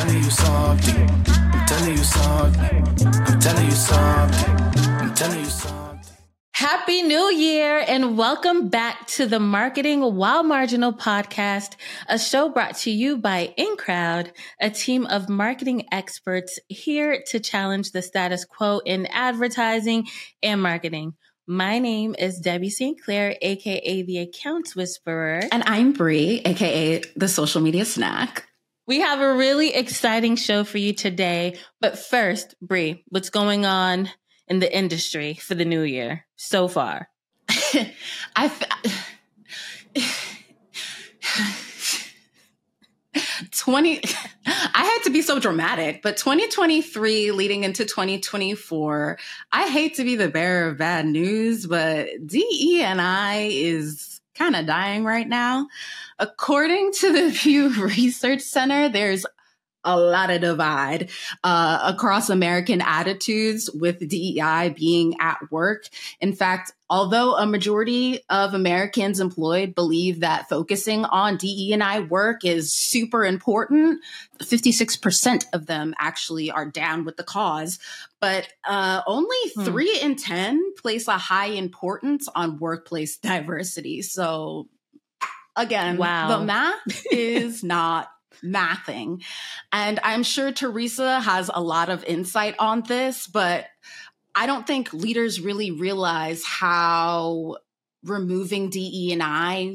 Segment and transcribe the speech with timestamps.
[0.00, 1.24] telling you something.
[1.28, 3.06] I'm telling you something.
[3.06, 4.54] I'm telling you something.
[4.86, 6.00] I'm telling you something.
[6.54, 11.76] Happy New Year and welcome back to the Marketing While Marginal podcast,
[12.08, 17.92] a show brought to you by InKroud, a team of marketing experts here to challenge
[17.92, 20.06] the status quo in advertising
[20.42, 21.12] and marketing.
[21.46, 22.98] My name is Debbie St.
[23.02, 25.42] Clair, aka the Accounts Whisperer.
[25.52, 28.46] And I'm Brie, aka the social media snack.
[28.90, 31.56] We have a really exciting show for you today.
[31.80, 34.10] But first, Brie, what's going on
[34.48, 37.08] in the industry for the new year so far?
[38.34, 38.50] I.
[43.52, 44.00] 20
[44.46, 49.18] I had to be so dramatic, but 2023 leading into 2024,
[49.52, 54.56] I hate to be the bearer of bad news, but DE and I is kind
[54.56, 55.68] of dying right now.
[56.20, 59.24] According to the Pew Research Center, there's
[59.82, 61.10] a lot of divide
[61.42, 65.84] uh, across American attitudes with DEI being at work.
[66.20, 72.74] In fact, although a majority of Americans employed believe that focusing on DE&I work is
[72.74, 74.02] super important,
[74.38, 77.78] 56% of them actually are down with the cause.
[78.20, 79.64] But uh, only hmm.
[79.64, 84.02] three in 10 place a high importance on workplace diversity.
[84.02, 84.68] So
[85.56, 86.28] again, wow.
[86.28, 88.10] the math is not
[88.42, 89.22] mathing.
[89.72, 93.66] And I'm sure Teresa has a lot of insight on this, but
[94.34, 97.56] I don't think leaders really realize how
[98.04, 99.74] removing DE and I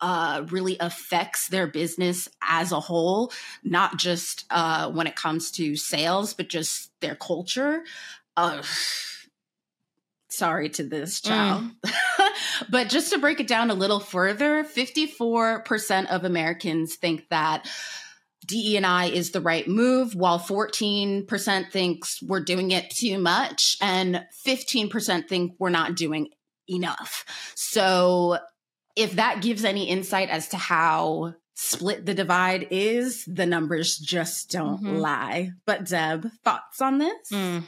[0.00, 3.32] uh, really affects their business as a whole,
[3.62, 7.82] not just uh, when it comes to sales, but just their culture.
[8.36, 8.62] Uh,
[10.36, 11.70] sorry to this child.
[11.84, 11.92] Mm.
[12.70, 17.68] but just to break it down a little further, 54% of Americans think that
[18.46, 25.28] DE&I is the right move, while 14% thinks we're doing it too much and 15%
[25.28, 26.28] think we're not doing
[26.68, 27.24] enough.
[27.54, 28.38] So
[28.96, 34.50] if that gives any insight as to how split the divide is, the numbers just
[34.50, 34.96] don't mm-hmm.
[34.96, 35.50] lie.
[35.66, 37.30] But Deb, thoughts on this?
[37.32, 37.62] Mm.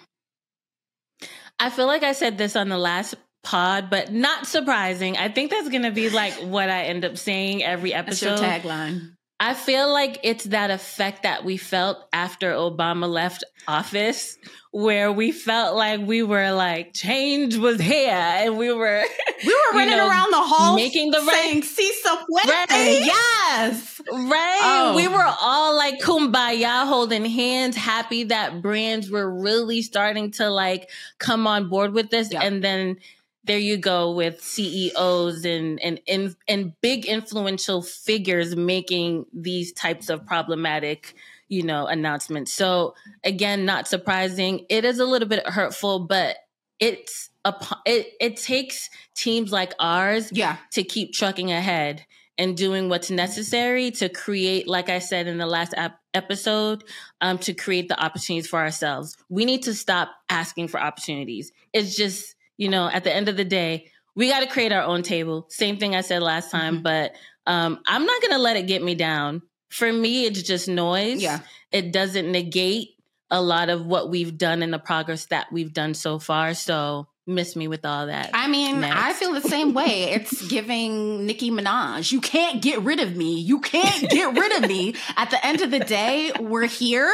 [1.58, 5.16] I feel like I said this on the last pod, but not surprising.
[5.16, 8.38] I think that's going to be like what I end up saying every episode.
[8.38, 9.16] That's your tagline.
[9.44, 14.38] I feel like it's that effect that we felt after Obama left office,
[14.70, 19.04] where we felt like we were like change was here, and we were
[19.44, 23.02] we were running know, around the halls making the saying right, "See some right.
[23.04, 24.60] Yes, right.
[24.62, 24.94] Oh.
[24.96, 30.88] We were all like kumbaya, holding hands, happy that brands were really starting to like
[31.18, 32.44] come on board with this, yeah.
[32.44, 32.96] and then
[33.44, 40.08] there you go with CEOs and and and, and big influential figures making these types
[40.08, 41.14] of problematic
[41.48, 42.52] you know announcements.
[42.52, 44.66] So again not surprising.
[44.68, 46.36] It is a little bit hurtful but
[46.80, 47.54] it's a
[47.86, 50.56] it, it takes teams like ours yeah.
[50.72, 52.04] to keep trucking ahead
[52.36, 56.84] and doing what's necessary to create like i said in the last ap- episode
[57.20, 59.16] um, to create the opportunities for ourselves.
[59.28, 61.52] We need to stop asking for opportunities.
[61.72, 64.82] It's just you know, at the end of the day, we got to create our
[64.82, 65.46] own table.
[65.48, 66.82] Same thing I said last time, mm-hmm.
[66.82, 67.14] but
[67.46, 69.42] um, I'm not going to let it get me down.
[69.70, 71.20] For me, it's just noise.
[71.20, 71.40] Yeah.
[71.72, 72.90] It doesn't negate
[73.30, 76.54] a lot of what we've done and the progress that we've done so far.
[76.54, 78.30] So miss me with all that.
[78.34, 78.96] I mean, Next.
[78.96, 80.04] I feel the same way.
[80.14, 82.12] It's giving Nicki Minaj.
[82.12, 83.40] You can't get rid of me.
[83.40, 84.94] You can't get rid of me.
[85.16, 87.12] At the end of the day, we're here.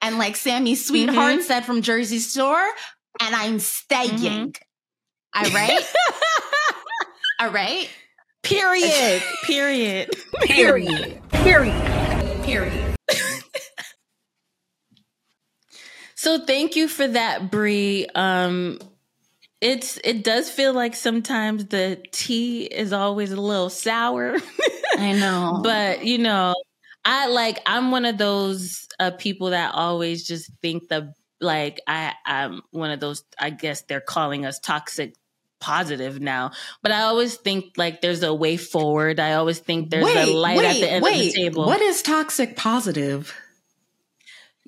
[0.00, 1.42] And like Sammy Sweetheart mm-hmm.
[1.42, 2.66] said from Jersey Shore,
[3.20, 4.52] and I'm staying.
[4.54, 5.44] Mm-hmm.
[5.44, 5.82] All right?
[7.40, 7.88] All right?
[8.42, 9.22] Period.
[9.44, 10.10] Period.
[10.42, 11.20] Period.
[11.30, 12.42] Period.
[12.44, 12.96] Period.
[16.14, 18.06] so thank you for that, Brie.
[18.14, 18.78] Um,
[19.60, 24.36] it's it does feel like sometimes the tea is always a little sour.
[24.96, 26.54] I know, but you know,
[27.04, 32.14] I like I'm one of those uh, people that always just think the like I
[32.24, 35.14] I'm one of those I guess they're calling us toxic
[35.60, 36.52] positive now.
[36.82, 39.20] But I always think like there's a way forward.
[39.20, 41.28] I always think there's wait, a light wait, at the end wait.
[41.28, 41.66] of the table.
[41.66, 43.34] What is toxic positive?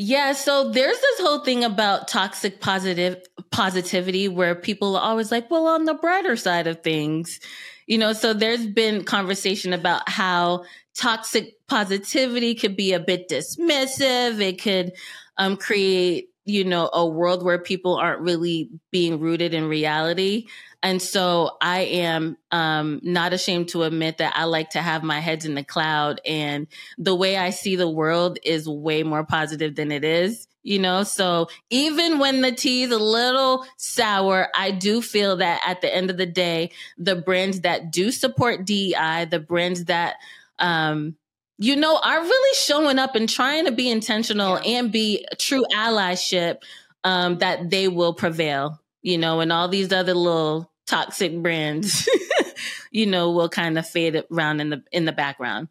[0.03, 5.51] Yeah, so there's this whole thing about toxic positive positivity where people are always like,
[5.51, 7.39] well, on the brighter side of things.
[7.87, 10.65] You know, so there's been conversation about how
[10.97, 14.41] toxic positivity could be a bit dismissive.
[14.41, 14.93] It could
[15.37, 20.47] um, create you know, a world where people aren't really being rooted in reality.
[20.83, 25.21] And so I am um, not ashamed to admit that I like to have my
[25.21, 26.21] heads in the cloud.
[26.27, 26.67] And
[26.97, 31.03] the way I see the world is way more positive than it is, you know?
[31.03, 35.95] So even when the tea is a little sour, I do feel that at the
[35.95, 40.17] end of the day, the brands that do support DEI, the brands that,
[40.59, 41.17] um,
[41.61, 44.79] you know, are really showing up and trying to be intentional yeah.
[44.79, 46.63] and be true allyship,
[47.05, 52.09] um, that they will prevail, you know, and all these other little toxic brands,
[52.91, 55.69] you know, will kind of fade around in the in the background.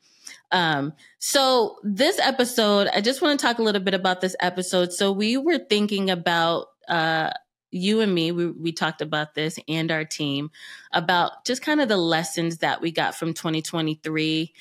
[0.51, 4.93] Um, so this episode, I just want to talk a little bit about this episode.
[4.93, 7.31] So we were thinking about uh
[7.71, 10.49] you and me, we, we talked about this and our team
[10.91, 14.53] about just kind of the lessons that we got from 2023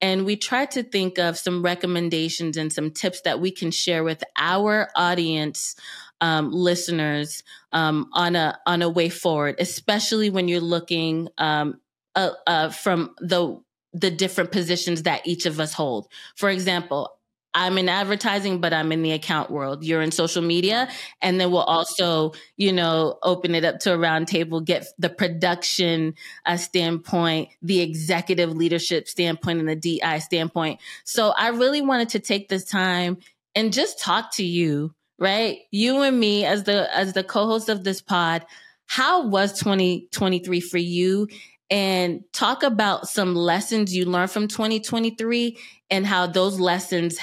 [0.00, 4.04] and we try to think of some recommendations and some tips that we can share
[4.04, 5.74] with our audience
[6.20, 11.80] um, listeners um, on a on a way forward, especially when you're looking um,
[12.14, 13.60] uh, uh, from the
[13.92, 16.08] the different positions that each of us hold.
[16.34, 17.15] For example,
[17.56, 19.82] I'm in advertising, but I'm in the account world.
[19.82, 20.90] You're in social media.
[21.22, 26.16] And then we'll also, you know, open it up to a roundtable, get the production
[26.44, 30.80] uh, standpoint, the executive leadership standpoint, and the DI standpoint.
[31.04, 33.16] So I really wanted to take this time
[33.54, 35.60] and just talk to you, right?
[35.70, 38.44] You and me as the, as the co-host of this pod.
[38.84, 41.26] How was 2023 for you?
[41.70, 45.58] And talk about some lessons you learned from 2023
[45.90, 47.18] and how those lessons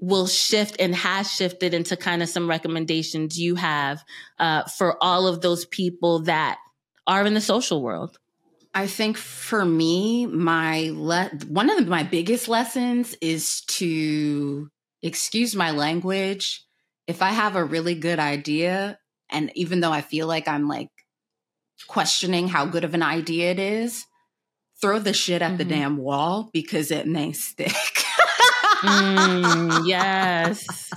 [0.00, 4.02] will shift and has shifted into kind of some recommendations you have
[4.38, 6.58] uh, for all of those people that
[7.06, 8.18] are in the social world?
[8.74, 14.68] I think for me, my le- one of my biggest lessons is to
[15.02, 16.64] excuse my language.
[17.06, 18.98] If I have a really good idea,
[19.30, 20.90] and even though I feel like I'm like
[21.88, 24.04] questioning how good of an idea it is,
[24.80, 25.56] throw the shit at mm-hmm.
[25.56, 27.72] the damn wall because it may stick
[28.82, 30.90] mm, yes.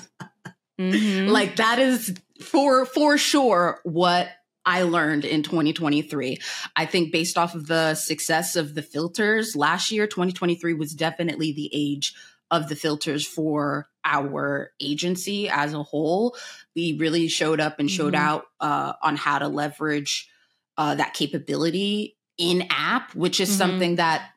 [0.79, 1.29] Mm-hmm.
[1.29, 4.29] Like that is for for sure what
[4.65, 6.37] I learned in 2023.
[6.75, 11.51] I think based off of the success of the filters last year, 2023 was definitely
[11.51, 12.13] the age
[12.49, 16.35] of the filters for our agency as a whole.
[16.75, 18.27] We really showed up and showed mm-hmm.
[18.27, 20.29] out uh, on how to leverage
[20.77, 23.57] uh, that capability in app, which is mm-hmm.
[23.57, 24.30] something that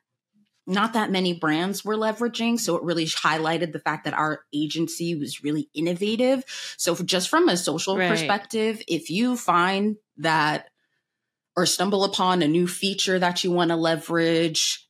[0.67, 2.59] not that many brands were leveraging.
[2.59, 6.45] So it really highlighted the fact that our agency was really innovative.
[6.79, 8.09] So just from a social right.
[8.09, 10.69] perspective, if you find that
[11.57, 14.89] or stumble upon a new feature that you want to leverage,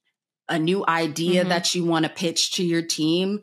[0.48, 1.50] a new idea mm-hmm.
[1.50, 3.40] that you want to pitch to your team,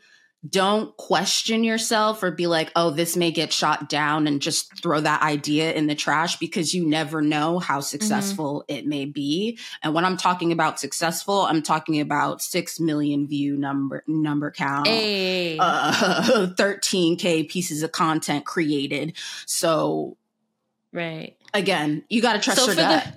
[0.47, 4.99] don't question yourself or be like, oh, this may get shot down and just throw
[4.99, 7.83] that idea in the trash because you never know how mm-hmm.
[7.83, 8.77] successful mm-hmm.
[8.77, 9.59] it may be.
[9.83, 14.87] And when I'm talking about successful, I'm talking about six million view number number count,
[14.87, 15.57] hey.
[15.59, 19.13] uh, 13k pieces of content created.
[19.45, 20.17] So,
[20.91, 23.05] right again, you got to trust so your gut.
[23.05, 23.13] The,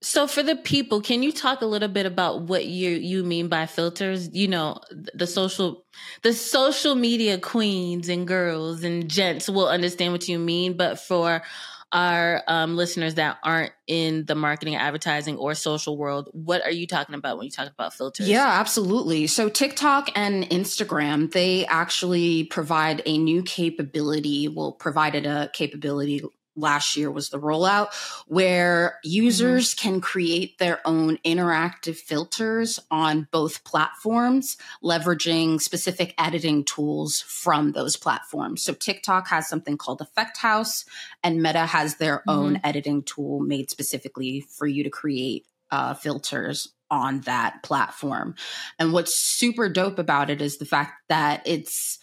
[0.00, 3.48] so for the people, can you talk a little bit about what you you mean
[3.48, 4.32] by filters?
[4.32, 4.80] You know,
[5.14, 5.84] the social
[6.22, 11.42] the social media queens and girls and gents will understand what you mean, but for
[11.90, 16.86] our um, listeners that aren't in the marketing, advertising, or social world, what are you
[16.86, 18.28] talking about when you talk about filters?
[18.28, 19.26] Yeah, absolutely.
[19.26, 24.48] So TikTok and Instagram, they actually provide a new capability.
[24.48, 26.22] Well, provided a capability
[26.58, 27.88] last year was the rollout
[28.26, 29.88] where users mm-hmm.
[29.88, 37.96] can create their own interactive filters on both platforms leveraging specific editing tools from those
[37.96, 40.84] platforms so tiktok has something called effect house
[41.22, 42.30] and meta has their mm-hmm.
[42.30, 48.34] own editing tool made specifically for you to create uh, filters on that platform
[48.78, 51.98] and what's super dope about it is the fact that it's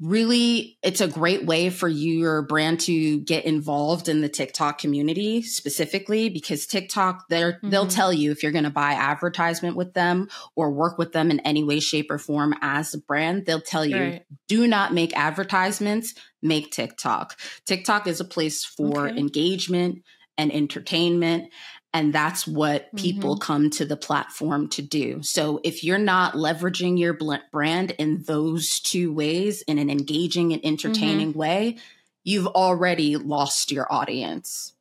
[0.00, 5.42] really it's a great way for your brand to get involved in the TikTok community
[5.42, 7.68] specifically because TikTok they're mm-hmm.
[7.68, 11.30] they'll tell you if you're going to buy advertisement with them or work with them
[11.30, 14.26] in any way shape or form as a brand they'll tell you right.
[14.48, 19.18] do not make advertisements make TikTok TikTok is a place for okay.
[19.18, 20.02] engagement
[20.38, 21.52] and entertainment
[21.92, 23.42] and that's what people mm-hmm.
[23.42, 25.22] come to the platform to do.
[25.22, 27.18] So if you're not leveraging your
[27.50, 31.38] brand in those two ways, in an engaging and entertaining mm-hmm.
[31.38, 31.76] way,
[32.22, 34.72] you've already lost your audience.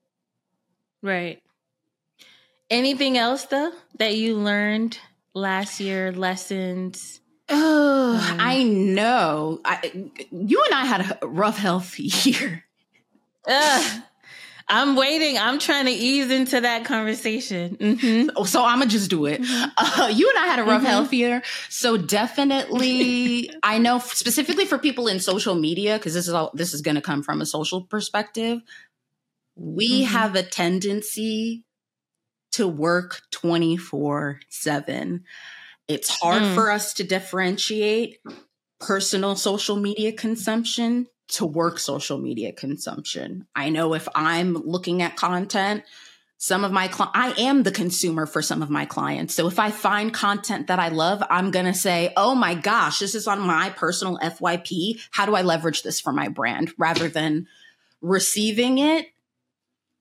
[1.02, 1.42] Right.
[2.70, 5.00] Anything else though that you learned
[5.34, 7.22] last year, lessons?
[7.50, 9.62] Oh, um, I know.
[9.66, 12.66] I, you and I had a rough health year.
[13.48, 14.02] Uh,
[14.70, 15.38] I'm waiting.
[15.38, 17.76] I'm trying to ease into that conversation.
[17.76, 18.44] Mm-hmm.
[18.46, 19.42] So I'm gonna just do it.
[19.42, 20.02] Mm-hmm.
[20.02, 20.86] Uh, you and I had a rough mm-hmm.
[20.86, 26.34] health year, so definitely, I know specifically for people in social media because this is
[26.34, 28.62] all this is gonna come from a social perspective.
[29.56, 30.14] We mm-hmm.
[30.14, 31.66] have a tendency
[32.54, 35.24] to work 24 seven.
[35.88, 36.54] It's hard mm.
[36.56, 38.20] for us to differentiate
[38.80, 43.48] personal social media consumption to work social media consumption.
[43.56, 45.84] I know if I'm looking at content,
[46.38, 49.36] some of my cli- I am the consumer for some of my clients.
[49.36, 53.00] So if I find content that I love, I'm going to say, "Oh my gosh,
[53.00, 55.02] this is on my personal FYP.
[55.12, 57.48] How do I leverage this for my brand?" rather than
[58.02, 59.08] receiving it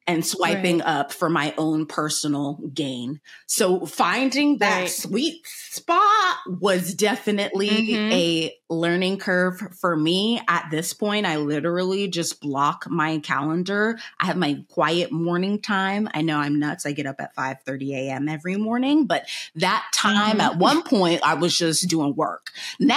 [0.08, 0.88] and swiping right.
[0.88, 3.20] up for my own personal gain.
[3.46, 4.90] So finding that right.
[4.90, 8.12] sweet spot was definitely mm-hmm.
[8.12, 10.40] a learning curve for me.
[10.48, 13.98] At this point, I literally just block my calendar.
[14.18, 16.08] I have my quiet morning time.
[16.14, 16.86] I know I'm nuts.
[16.86, 18.28] I get up at 5 30 a.m.
[18.30, 20.40] every morning, but that time mm-hmm.
[20.40, 22.50] at one point I was just doing work.
[22.80, 22.96] Now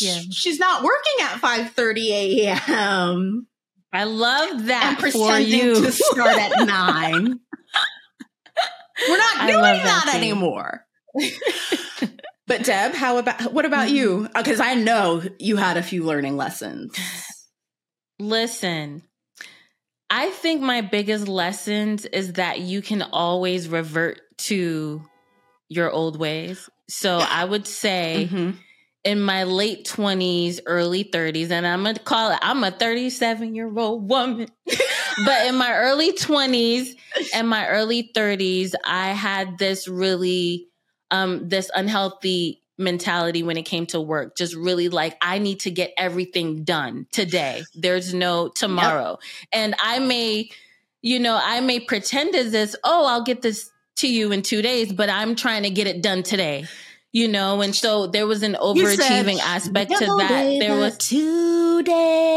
[0.00, 0.20] yeah.
[0.30, 3.48] she's not working at 5 30 a.m.
[3.92, 5.74] I love that and for you.
[5.74, 7.40] to start at nine.
[9.08, 10.86] We're not doing that, that anymore.
[12.46, 14.28] but Deb, how about what about you?
[14.34, 14.78] Because mm-hmm.
[14.78, 16.96] I know you had a few learning lessons.
[18.18, 19.02] Listen,
[20.08, 25.02] I think my biggest lessons is that you can always revert to
[25.68, 26.70] your old ways.
[26.88, 28.28] So I would say.
[28.30, 28.50] Mm-hmm
[29.04, 33.70] in my late 20s, early 30s, and I'm gonna call it, I'm a 37 year
[33.76, 34.48] old woman.
[35.24, 36.94] but in my early 20s
[37.34, 40.68] and my early 30s, I had this really,
[41.10, 44.36] um, this unhealthy mentality when it came to work.
[44.36, 47.64] Just really like, I need to get everything done today.
[47.74, 49.18] There's no tomorrow.
[49.20, 49.48] Yep.
[49.52, 50.50] And I may,
[51.00, 54.62] you know, I may pretend as this, oh, I'll get this to you in two
[54.62, 56.66] days, but I'm trying to get it done today
[57.12, 60.58] you know, and so there was an overachieving aspect to that.
[60.60, 62.32] There was today.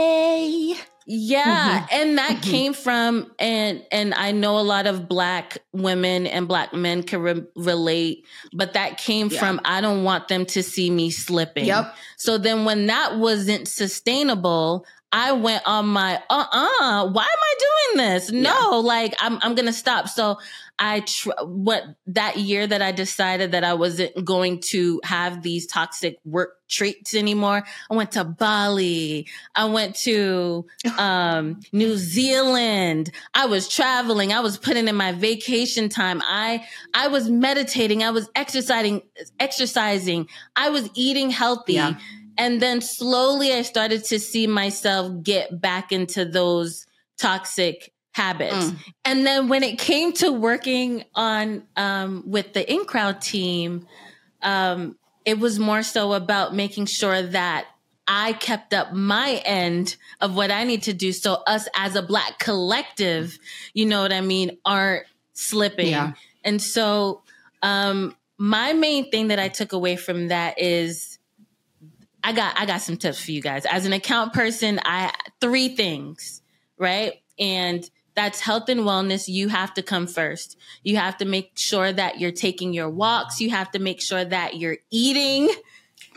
[1.08, 1.86] Yeah, mm-hmm.
[1.92, 2.52] and that mm-hmm.
[2.52, 7.22] came from and and I know a lot of black women and black men can
[7.22, 9.40] re- relate, but that came yeah.
[9.40, 11.66] from I don't want them to see me slipping.
[11.66, 11.94] Yep.
[12.18, 17.56] So then when that wasn't sustainable, I went on my uh-uh, why am I
[17.94, 18.32] doing this?
[18.32, 18.76] No, yeah.
[18.76, 20.10] like I'm I'm to stop.
[20.10, 20.40] So
[20.78, 25.68] I tr- what that year that I decided that I wasn't going to have these
[25.68, 27.64] toxic work traits anymore.
[27.90, 29.28] I went to Bali.
[29.56, 30.66] I went to
[30.98, 33.10] um, New Zealand.
[33.34, 34.34] I was traveling.
[34.34, 36.22] I was putting in my vacation time.
[36.26, 38.04] I I was meditating.
[38.04, 39.02] I was exercising.
[39.40, 40.28] Exercising.
[40.58, 41.76] I was eating healthy.
[41.76, 41.94] Yeah.
[42.38, 46.86] And then slowly I started to see myself get back into those
[47.18, 48.54] toxic habits.
[48.54, 48.78] Mm.
[49.04, 53.88] And then when it came to working on um, with the InKroud team,
[54.42, 57.66] um, it was more so about making sure that
[58.08, 61.12] I kept up my end of what I need to do.
[61.12, 63.38] So us as a black collective,
[63.74, 65.90] you know what I mean, aren't slipping.
[65.90, 66.14] Yeah.
[66.44, 67.24] And so
[67.64, 71.15] um, my main thing that I took away from that is
[72.26, 73.66] I got I got some tips for you guys.
[73.68, 76.42] As an account person, I three things,
[76.80, 77.14] right?
[77.38, 79.28] And that's health and wellness.
[79.28, 80.58] You have to come first.
[80.82, 83.40] You have to make sure that you're taking your walks.
[83.40, 85.54] You have to make sure that you're eating.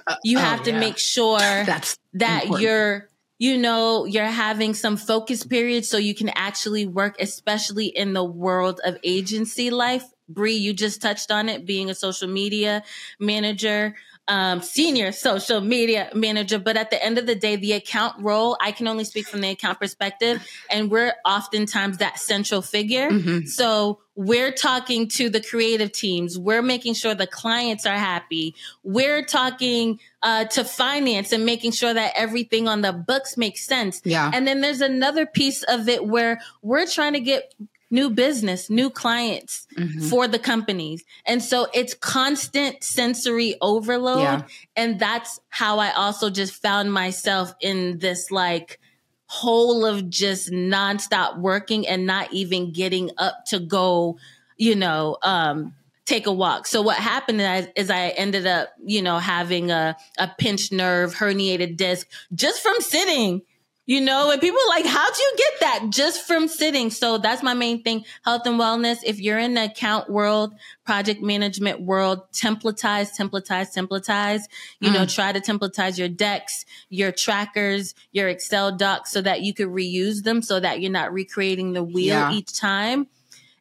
[0.06, 0.80] Uh, you have oh, to yeah.
[0.80, 2.62] make sure that's that important.
[2.62, 8.14] you're you know, you're having some focus periods so you can actually work, especially in
[8.14, 10.04] the world of agency life.
[10.28, 12.82] Bree, you just touched on it, being a social media
[13.20, 13.94] manager
[14.28, 16.58] um, senior social media manager.
[16.58, 19.40] But at the end of the day, the account role, I can only speak from
[19.40, 23.10] the account perspective, and we're oftentimes that central figure.
[23.10, 23.46] Mm-hmm.
[23.46, 26.38] So we're talking to the creative teams.
[26.38, 28.54] We're making sure the clients are happy.
[28.82, 34.02] We're talking uh, to finance and making sure that everything on the books makes sense.
[34.04, 34.30] Yeah.
[34.34, 37.54] And then there's another piece of it where we're trying to get
[37.90, 40.00] new business, new clients mm-hmm.
[40.08, 41.04] for the companies.
[41.24, 44.20] And so it's constant sensory overload.
[44.20, 44.42] Yeah.
[44.76, 48.78] And that's how I also just found myself in this like
[49.26, 54.18] hole of just nonstop working and not even getting up to go,
[54.56, 55.74] you know, um,
[56.06, 56.66] take a walk.
[56.66, 61.14] So what happened is, is I ended up, you know, having a, a pinched nerve,
[61.14, 63.42] herniated disc just from sitting
[63.88, 66.90] You know, and people are like, how'd you get that just from sitting?
[66.90, 68.04] So that's my main thing.
[68.22, 68.98] Health and wellness.
[69.02, 70.52] If you're in the account world,
[70.84, 74.42] project management world, templatize, templatize, templatize,
[74.78, 74.92] you mm.
[74.92, 79.68] know, try to templatize your decks, your trackers, your Excel docs so that you could
[79.68, 82.30] reuse them so that you're not recreating the wheel yeah.
[82.30, 83.06] each time.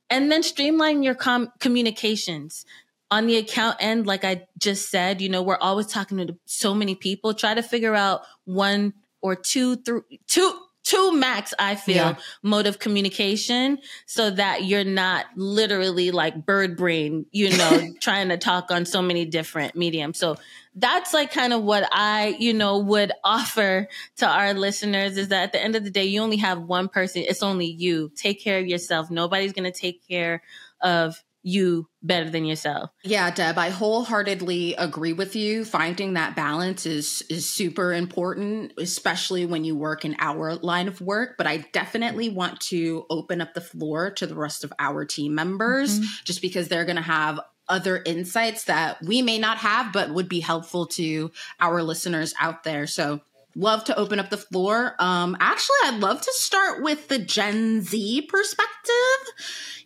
[0.10, 2.66] And then streamline your com- communications
[3.10, 6.74] on the account end, like I just said, you know, we're always talking to so
[6.74, 7.34] many people.
[7.34, 12.16] Try to figure out one or two through two two max i feel yeah.
[12.44, 18.38] mode of communication so that you're not literally like bird brain you know trying to
[18.38, 20.18] talk on so many different mediums.
[20.18, 20.38] So
[20.76, 25.44] that's like kind of what i you know would offer to our listeners is that
[25.44, 27.24] at the end of the day you only have one person.
[27.28, 28.12] It's only you.
[28.16, 29.10] Take care of yourself.
[29.10, 30.42] Nobody's going to take care
[30.82, 32.90] of you better than yourself.
[33.06, 35.64] Yeah, Deb, I wholeheartedly agree with you.
[35.64, 41.00] Finding that balance is is super important, especially when you work in our line of
[41.00, 45.06] work, but I definitely want to open up the floor to the rest of our
[45.06, 46.08] team members mm-hmm.
[46.26, 47.40] just because they're going to have
[47.70, 52.66] other insights that we may not have but would be helpful to our listeners out
[52.66, 52.88] there.
[52.88, 53.22] So,
[53.56, 54.96] love to open up the floor.
[55.00, 59.77] Um, actually, I'd love to start with the Gen Z perspective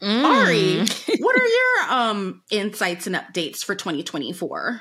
[0.00, 0.24] Mm.
[0.24, 4.80] Ari, what are your um insights and updates for 2024?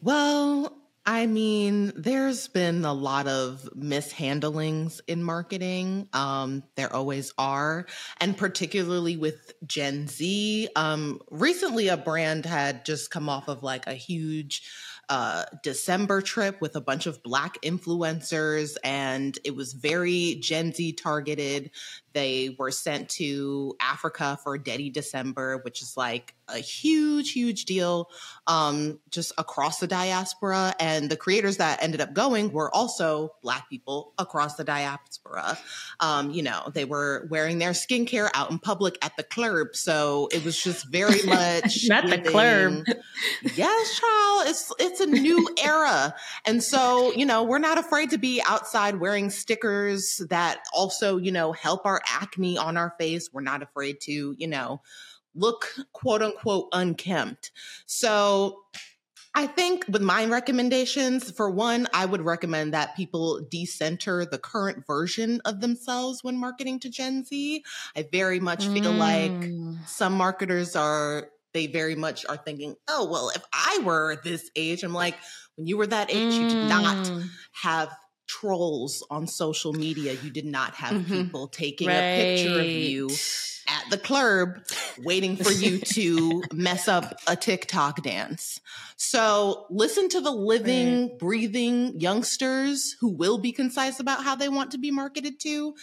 [0.00, 6.08] Well, I mean, there's been a lot of mishandlings in marketing.
[6.12, 7.86] Um, there always are,
[8.20, 10.68] and particularly with Gen Z.
[10.76, 14.62] Um, recently, a brand had just come off of like a huge
[15.62, 21.70] December trip with a bunch of Black influencers, and it was very Gen Z targeted.
[22.12, 28.08] They were sent to Africa for Detty December, which is like a huge, huge deal
[28.46, 30.74] um, just across the diaspora.
[30.78, 35.58] And the creators that ended up going were also Black people across the diaspora.
[36.00, 39.68] Um, you know, they were wearing their skincare out in public at the club.
[39.72, 42.84] So it was just very much not the club.
[43.54, 44.48] yes, child.
[44.48, 46.14] It's it's a new era.
[46.44, 51.32] And so, you know, we're not afraid to be outside wearing stickers that also, you
[51.32, 53.30] know, help our acne on our face.
[53.32, 54.80] We're not afraid to, you know,
[55.34, 57.50] look quote unquote unkempt.
[57.86, 58.62] So
[59.34, 64.86] I think with my recommendations, for one, I would recommend that people decenter the current
[64.86, 67.64] version of themselves when marketing to Gen Z.
[67.96, 68.98] I very much feel mm.
[68.98, 74.50] like some marketers are, they very much are thinking, oh, well, if I were this
[74.54, 75.14] age, I'm like,
[75.56, 76.40] when you were that age, mm.
[76.40, 77.26] you did not mm.
[77.62, 77.88] have
[78.32, 80.14] trolls on social media.
[80.22, 81.22] You did not have mm-hmm.
[81.22, 81.94] people taking right.
[81.94, 83.10] a picture of you
[83.68, 84.58] at the club
[84.98, 88.58] waiting for you to mess up a TikTok dance.
[88.96, 91.18] So listen to the living, right.
[91.18, 95.74] breathing youngsters who will be concise about how they want to be marketed to.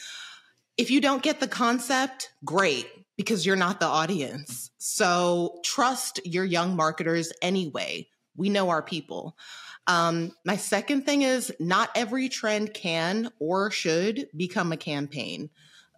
[0.75, 4.71] If you don't get the concept, great, because you're not the audience.
[4.79, 8.07] So trust your young marketers anyway.
[8.35, 9.35] We know our people.
[9.87, 15.49] Um, my second thing is not every trend can or should become a campaign.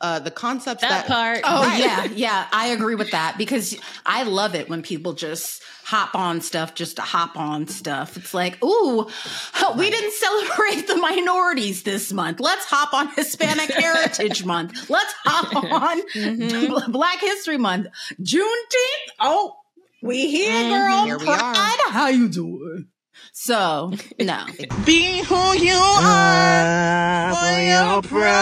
[0.01, 1.41] Uh, the concepts that, that part.
[1.43, 1.79] Oh right.
[1.79, 6.41] yeah, yeah, I agree with that because I love it when people just hop on
[6.41, 8.17] stuff just to hop on stuff.
[8.17, 9.07] It's like, ooh,
[9.77, 12.39] we didn't celebrate the minorities this month.
[12.39, 14.89] Let's hop on Hispanic Heritage Month.
[14.89, 16.91] Let's hop on mm-hmm.
[16.91, 17.87] Black History Month.
[18.19, 19.11] Juneteenth.
[19.19, 19.55] Oh,
[20.01, 20.71] we here, mm-hmm.
[20.71, 21.05] girl.
[21.05, 21.77] Here we Pride.
[21.85, 21.91] Are.
[21.91, 22.87] How you doing?
[23.31, 24.45] So no.
[24.85, 28.41] Be who you are for your pride.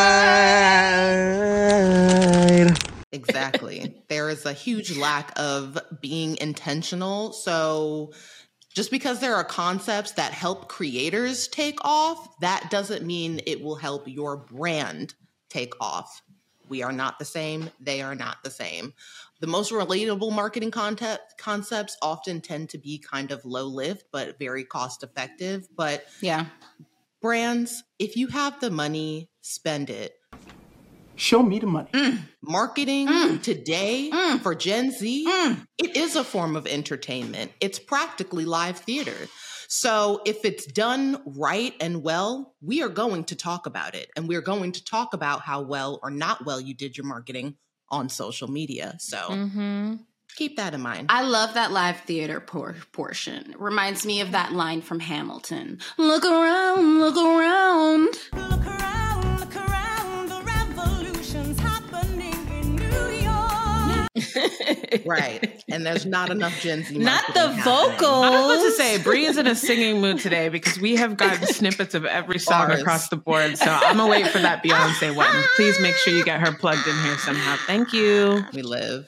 [3.12, 4.04] Exactly.
[4.08, 7.34] there is a huge lack of being intentional.
[7.34, 8.14] So
[8.74, 13.76] just because there are concepts that help creators take off, that doesn't mean it will
[13.76, 15.14] help your brand
[15.50, 16.22] take off.
[16.68, 17.70] We are not the same.
[17.80, 18.94] They are not the same
[19.40, 24.38] the most relatable marketing content concepts often tend to be kind of low lift but
[24.38, 26.46] very cost effective but yeah
[27.22, 30.14] brands if you have the money spend it
[31.16, 32.20] show me the money mm.
[32.42, 33.42] marketing mm.
[33.42, 34.40] today mm.
[34.40, 35.66] for gen z mm.
[35.78, 39.28] it is a form of entertainment it's practically live theater
[39.72, 44.28] so if it's done right and well we are going to talk about it and
[44.28, 47.56] we're going to talk about how well or not well you did your marketing
[47.92, 48.96] on social media.
[49.00, 49.96] So mm-hmm.
[50.36, 51.08] keep that in mind.
[51.10, 53.56] I love that live theater por- portion.
[53.58, 55.80] Reminds me of that line from Hamilton.
[55.98, 58.16] Look around, look around.
[58.34, 58.89] Look around,
[65.06, 65.64] right.
[65.70, 66.98] And there's not enough Gen Z.
[66.98, 68.26] Not the marketing vocals.
[68.26, 71.18] I was about to say, Bree is in a singing mood today because we have
[71.18, 72.82] gotten snippets of every song Bars.
[72.82, 73.58] across the board.
[73.58, 75.28] So I'm gonna wait for that Beyonce one.
[75.56, 77.58] Please make sure you get her plugged in here somehow.
[77.68, 78.44] Thank you.
[78.54, 79.06] We live.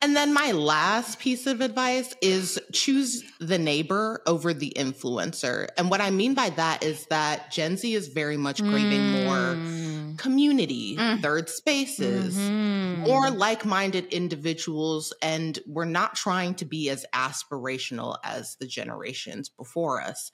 [0.00, 5.68] And then my last piece of advice is choose the neighbor over the influencer.
[5.76, 9.54] And what I mean by that is that Gen Z is very much craving more
[9.54, 9.91] mm.
[10.12, 10.18] Mm.
[10.18, 11.22] community, Mm.
[11.22, 12.98] third spaces, Mhm.
[13.06, 15.12] more like minded individuals.
[15.22, 20.30] And we're not trying to be as aspirational as the generations before us.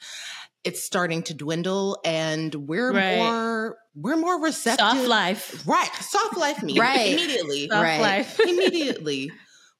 [0.65, 3.17] It's starting to dwindle and we're Right.
[3.19, 4.87] more we're more receptive.
[4.87, 5.63] Soft life.
[5.67, 5.91] Right.
[6.01, 6.79] Soft life me.
[6.79, 7.13] Right.
[7.15, 7.69] Immediately.
[7.69, 8.01] Soft Right.
[8.01, 8.39] life.
[8.47, 9.33] Immediately.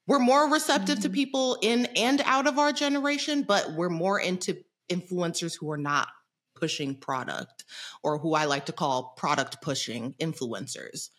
[0.07, 1.03] We're more receptive Mm-hmm.
[1.03, 4.57] to people in and out of our generation, but we're more into
[4.91, 6.07] influencers who are not
[6.59, 7.63] pushing product
[8.03, 11.09] or who I like to call product pushing influencers.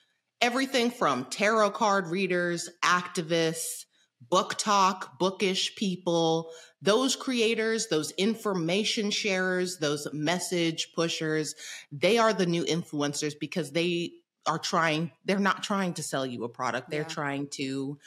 [0.41, 3.85] Everything from tarot card readers, activists,
[4.21, 6.51] book talk, bookish people,
[6.83, 11.55] those creators, those information sharers, those message pushers,
[11.93, 14.13] they are the new influencers because they
[14.47, 16.91] are trying, they're not trying to sell you a product.
[16.91, 17.09] They're Yeah.
[17.09, 17.99] trying to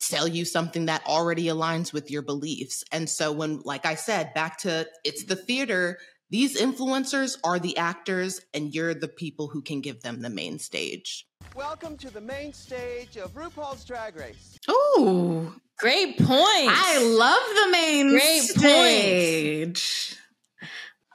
[0.00, 2.84] sell you something that already aligns with your beliefs.
[2.90, 5.98] And so when like I said, back to it's the theater,
[6.34, 10.58] these influencers are the actors and you're the people who can give them the main
[10.58, 11.28] stage.
[11.54, 14.58] Welcome to the main stage of RuPaul's Drag Race.
[14.66, 16.28] Oh, Great point.
[16.28, 20.16] I love the main Great stage.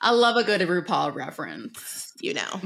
[0.01, 2.13] I love a good RuPaul reference.
[2.21, 2.61] You know.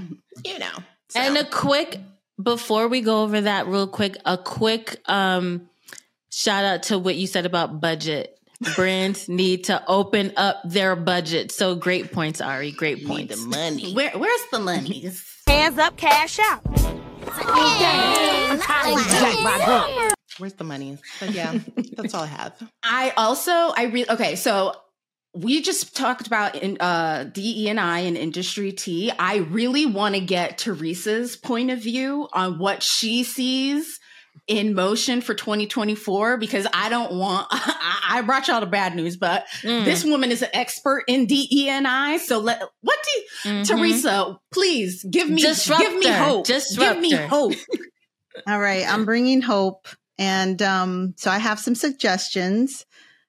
[0.45, 0.73] You know.
[1.09, 1.99] So, And a quick
[2.39, 5.69] before we go over that real quick, a quick um
[6.29, 8.32] shout out to what you said about budget.
[8.75, 11.51] Brands need to open up their budget.
[11.51, 12.71] So great points, Ari.
[12.71, 13.41] Great need points.
[13.41, 13.93] the money.
[13.93, 15.25] Where, where's the monies?
[15.47, 16.61] Hands up, cash out.
[20.37, 20.97] Where's the money?
[21.19, 21.59] But yeah,
[21.95, 22.69] that's all I have.
[22.83, 24.75] I also I re okay, so
[25.35, 29.11] we just talked about in uh DE and I and industry T.
[29.17, 33.99] I really want to get Teresa's point of view on what she sees
[34.47, 39.17] in motion for 2024 because I don't want I, I brought y'all the bad news,
[39.17, 39.85] but Mm.
[39.85, 42.17] this woman is an expert in DE and I.
[42.17, 43.67] So let what do you, Mhm.
[43.67, 46.45] Teresa, please give me Disrupt give me hope.
[46.45, 47.53] Disrupt give me hope.
[48.47, 49.87] All right, I'm bringing hope.
[50.17, 52.85] And um, so I have some suggestions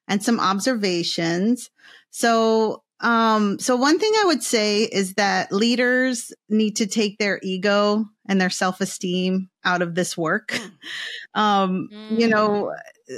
[0.07, 1.69] and some observations.
[2.11, 7.39] So, um, so one thing I would say is that leaders need to take their
[7.43, 10.57] ego and their self esteem out of this work.
[11.33, 12.73] Um, you know,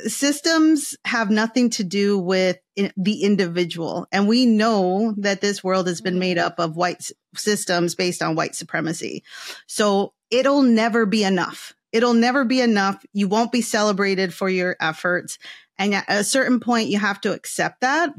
[0.08, 4.08] systems have nothing to do with i- the individual.
[4.12, 8.22] And we know that this world has been made up of white s- systems based
[8.22, 9.24] on white supremacy.
[9.68, 11.76] So it'll never be enough.
[11.92, 13.06] It'll never be enough.
[13.14, 15.38] You won't be celebrated for your efforts.
[15.78, 18.10] And at a certain point, you have to accept that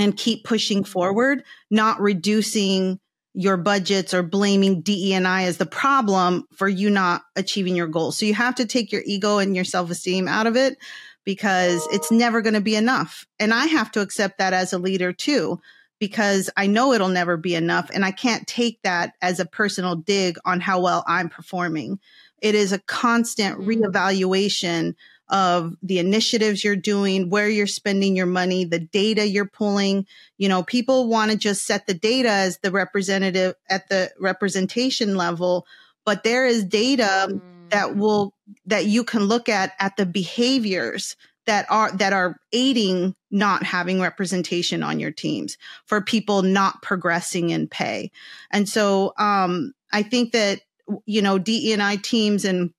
[0.00, 0.90] and keep pushing mm-hmm.
[0.90, 2.98] forward, not reducing
[3.32, 8.18] your budgets or blaming DE&I as the problem for you not achieving your goals.
[8.18, 10.78] So you have to take your ego and your self-esteem out of it
[11.24, 13.26] because it's never going to be enough.
[13.38, 15.60] And I have to accept that as a leader too
[16.00, 19.94] because I know it'll never be enough and I can't take that as a personal
[19.94, 22.00] dig on how well I'm performing.
[22.42, 23.68] It is a constant mm-hmm.
[23.68, 24.94] reevaluation
[25.30, 30.06] of the initiatives you're doing, where you're spending your money, the data you're pulling.
[30.36, 35.16] You know, people want to just set the data as the representative at the representation
[35.16, 35.66] level,
[36.04, 37.40] but there is data
[37.70, 38.34] that will
[38.66, 41.16] that you can look at at the behaviors
[41.46, 47.50] that are that are aiding not having representation on your teams for people not progressing
[47.50, 48.10] in pay.
[48.50, 50.60] And so um I think that
[51.06, 52.72] you know DE&I teams and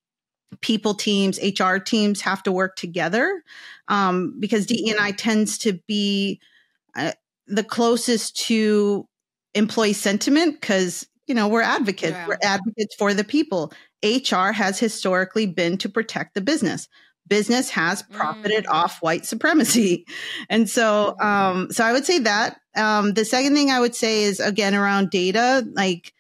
[0.60, 3.42] people teams, HR teams have to work together
[3.88, 6.40] um, because DE&I tends to be
[6.96, 7.14] uh,
[7.48, 9.08] the closest to
[9.54, 12.12] employee sentiment because you know we're advocates.
[12.12, 12.28] Yeah.
[12.28, 13.72] We're advocates for the people.
[14.04, 16.88] HR has historically been to protect the business.
[17.28, 18.74] Business has profited Mm.
[18.74, 20.06] off white supremacy,
[20.50, 22.60] and so um, so I would say that.
[22.76, 26.14] Um, the second thing I would say is again around data, like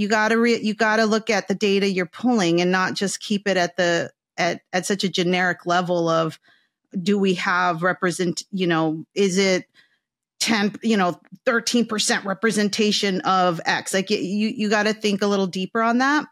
[0.00, 2.94] you got to re- you got to look at the data you're pulling and not
[2.94, 6.40] just keep it at the at at such a generic level of
[7.02, 9.66] do we have represent you know is it
[10.38, 13.92] 10 you know 13% representation of x?
[13.92, 16.24] Like you you got to think a little deeper on that.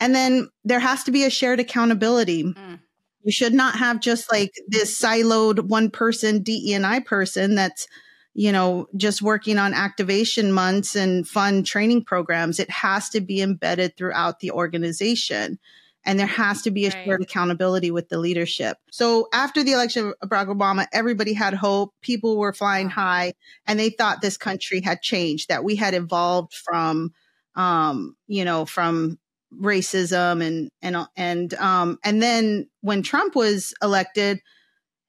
[0.00, 2.44] And then there has to be a shared accountability.
[2.44, 2.80] Mm.
[3.22, 7.86] you should not have just like this siloed one person DE&I person that's
[8.34, 13.42] you know just working on activation months and fun training programs it has to be
[13.42, 15.58] embedded throughout the organization
[16.04, 17.04] and there has to be a Right.
[17.04, 18.78] shared accountability with the leadership.
[18.90, 21.92] So after the election of Barack Obama, everybody had hope.
[22.00, 23.34] People were flying high
[23.66, 27.12] and they thought this country had changed, that we had evolved from,
[27.54, 29.18] um, you know, from
[29.54, 34.40] racism and, and, and, um, and then when Trump was elected,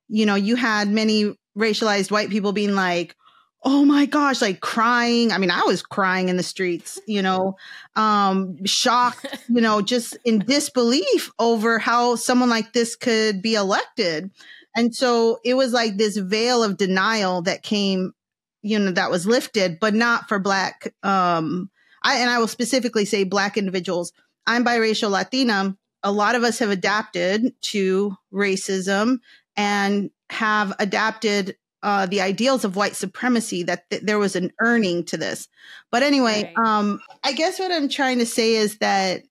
[0.09, 3.15] you know, you had many racialized white people being like,
[3.63, 5.31] oh my gosh, like crying.
[5.31, 7.57] I mean, I was crying in the streets, you know,
[7.95, 14.31] um, shocked, you know, just in disbelief over how someone like this could be elected.
[14.75, 18.13] And so it was like this veil of denial that came,
[18.61, 21.69] you know, that was lifted, but not for black, um,
[22.03, 24.11] I, and I will specifically say black individuals.
[24.47, 25.77] I'm biracial Latina.
[26.03, 29.19] A lot of us have adapted to racism
[29.55, 35.03] and have adapted uh, the ideals of white supremacy that th- there was an earning
[35.05, 35.47] to this.
[35.91, 36.67] But anyway, Right.
[36.67, 39.23] um, I guess what I'm trying to say is that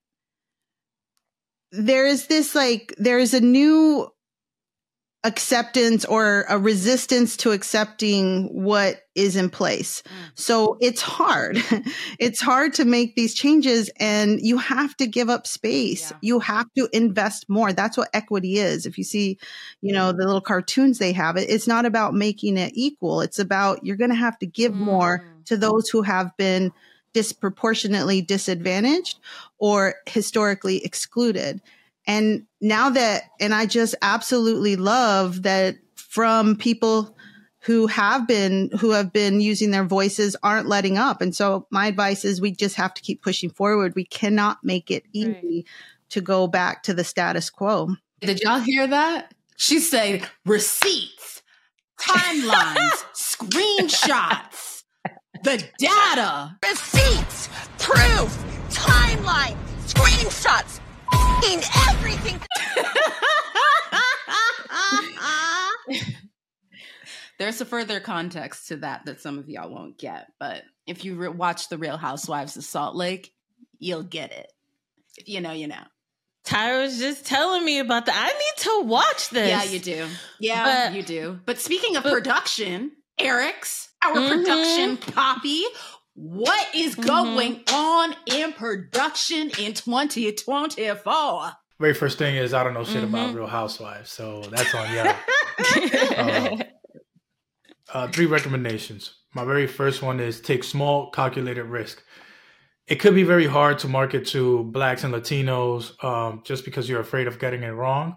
[1.72, 4.10] there is this like there is a new
[5.22, 10.02] acceptance or a resistance to accepting what is in place.
[10.02, 10.10] Mm.
[10.34, 11.58] So it's hard.
[12.18, 16.10] it's hard to make these changes and you have to give up space.
[16.10, 16.16] Yeah.
[16.22, 17.72] You have to invest more.
[17.74, 18.86] That's what equity is.
[18.86, 19.38] If you see,
[19.82, 23.20] you know, the little cartoons they have, it, it's not about making it equal.
[23.20, 25.44] It's about you're going to have to give more mm.
[25.46, 26.72] to those who have been
[27.12, 29.18] disproportionately disadvantaged
[29.58, 31.60] or historically excluded.
[32.10, 37.16] And now that, and I just absolutely love that from people
[37.60, 41.20] who have been, who have been using their voices aren't letting up.
[41.22, 43.94] And so my advice is we just have to keep pushing forward.
[43.94, 45.66] We cannot make it easy
[46.08, 47.94] to go back to the status quo.
[48.18, 49.32] Did y'all hear that?
[49.56, 51.42] She said receipts,
[52.00, 54.82] timelines, screenshots,
[55.44, 56.58] the data.
[56.68, 60.80] Receipts, proof, timeline, screenshots,
[61.12, 62.40] f***ing everything.
[67.38, 71.14] There's a further context to that that some of y'all won't get, but if you
[71.14, 73.32] re- watch The Real Housewives of Salt Lake,
[73.78, 74.52] you'll get it.
[75.16, 75.82] If you know, you know.
[76.44, 78.14] Tyra was just telling me about that.
[78.16, 79.48] I need to watch this.
[79.48, 80.06] Yeah, you do.
[80.38, 81.40] Yeah, But- you do.
[81.46, 84.28] But speaking of but- production, Eric's our Mhm.
[84.28, 85.62] production poppy.
[86.22, 87.06] What is Mhm.
[87.06, 91.52] going on in production in 2024?
[91.80, 93.36] Very first thing is I don't know shit about Mhm.
[93.36, 95.16] Real Housewives, so that's on y'all.
[96.16, 96.56] Uh,
[97.92, 99.14] uh, three recommendations.
[99.34, 102.02] My very first one is take small, calculated risk.
[102.86, 107.00] It could be very hard to market to blacks and Latinos um, just because you're
[107.00, 108.16] afraid of getting it wrong.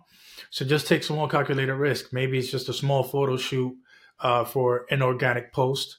[0.52, 2.12] So just take small, calculated risk.
[2.13, 3.74] Maybe it's just a small photo shoot
[4.20, 5.98] uh, for an organic post.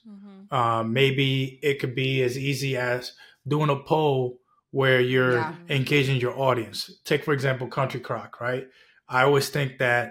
[0.58, 3.12] Um, maybe it could be as easy as
[3.46, 4.38] doing a poll
[4.70, 5.54] where you're Yeah.
[5.68, 6.78] engaging your audience.
[7.04, 8.66] Take, for example, Country Crock, right?
[9.08, 10.04] I always think that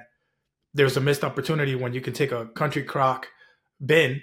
[0.74, 3.28] there's a missed opportunity when you can take a Country Crock
[3.92, 4.22] bin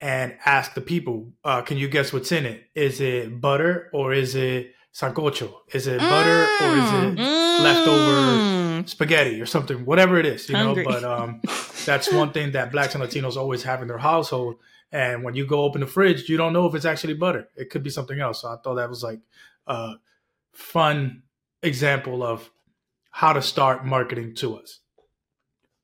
[0.00, 2.58] and ask the people, uh, can you guess what's in it?
[2.74, 5.48] Is it butter or is it sancocho?
[5.74, 7.18] Is it butter or is it
[7.64, 10.84] leftover spaghetti or something, whatever it is, you Hungry.
[10.84, 10.90] know.
[10.90, 11.40] But um,
[11.84, 14.56] that's one thing that blacks and Latinos always have in their household.
[14.92, 17.48] And when you go open the fridge, you don't know if it's actually butter.
[17.56, 18.42] It could be something else.
[18.42, 19.20] So I thought that was like
[19.66, 19.94] a
[20.52, 21.22] fun
[21.62, 22.50] example of
[23.10, 24.80] how to start marketing to us.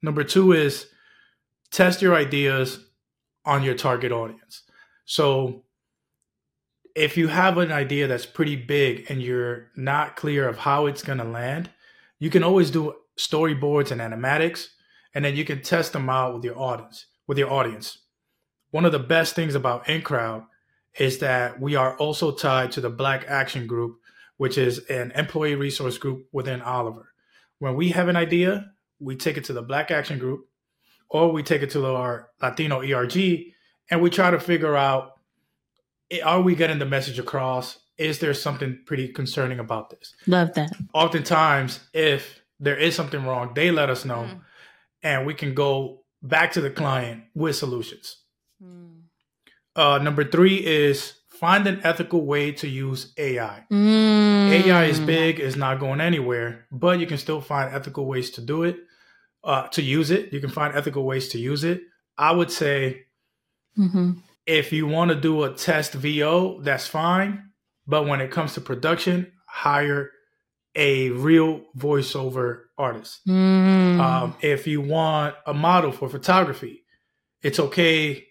[0.03, 0.89] Number two is
[1.71, 2.81] test your ideas
[3.45, 4.63] on your target audience.
[5.05, 5.65] So
[6.95, 11.03] if you have an idea that's pretty big and you're not clear of how it's
[11.03, 11.71] going to land,
[12.19, 14.69] you can always do storyboards and animatics
[15.15, 17.99] and then you can test them out with your audience with your audience
[18.77, 20.45] one of the best things about InKroud
[20.99, 24.01] is that we are also tied to the Black Action Group,
[24.37, 27.09] which is an employee resource group within Oliver.
[27.59, 30.47] When we have an idea, we take it to the Black Action Group
[31.09, 33.45] or we take it to our Latino ERG
[33.91, 35.13] and we try to figure out
[36.11, 37.79] eh, are we getting the message across?
[37.97, 40.15] Is there something pretty concerning about this?
[40.27, 40.71] Love that.
[40.93, 44.29] oftentimes if there is something wrong they let us know
[45.03, 48.19] and we can go back to the client with solutions
[49.77, 54.51] uh, number three is find an ethical way to use ai Mm.
[54.51, 58.41] ai is big is not going anywhere but you can still find ethical ways to
[58.41, 58.77] do it
[59.45, 60.33] uh, to use it.
[60.33, 61.83] You can find ethical ways to use it.
[62.19, 63.05] I would say
[63.77, 64.13] hmm
[64.47, 67.51] if you want to do a test vo that's fine
[67.87, 70.11] but when it comes to production hire
[70.77, 73.27] a real voiceover artist.
[73.27, 73.99] Mm.
[74.01, 76.85] um, if you want a model for photography
[77.43, 78.26] it's okay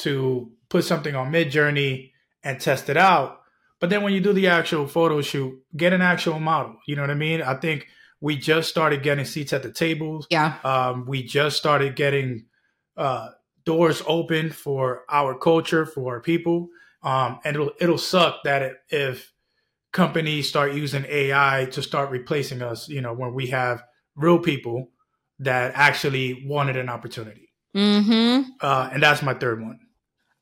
[0.00, 3.40] to put something on Midjourney and test it out
[3.80, 6.76] But then when you do the actual photo shoot, get an actual model.
[6.86, 7.40] You know what I mean?
[7.42, 7.86] I think
[8.20, 10.26] we just started getting seats at the tables.
[10.30, 10.56] Yeah.
[10.62, 12.44] Um, we just started getting
[12.96, 13.30] uh,
[13.64, 16.68] doors open for our culture, for our people.
[17.02, 19.32] Um, and it'll it'll suck that it, if
[19.92, 23.82] companies start using AI to start replacing us, you know, when we have
[24.14, 24.90] real people
[25.38, 27.50] that actually wanted an opportunity.
[27.74, 28.50] Mm-hmm.
[28.60, 29.78] Uh, and that's my third one.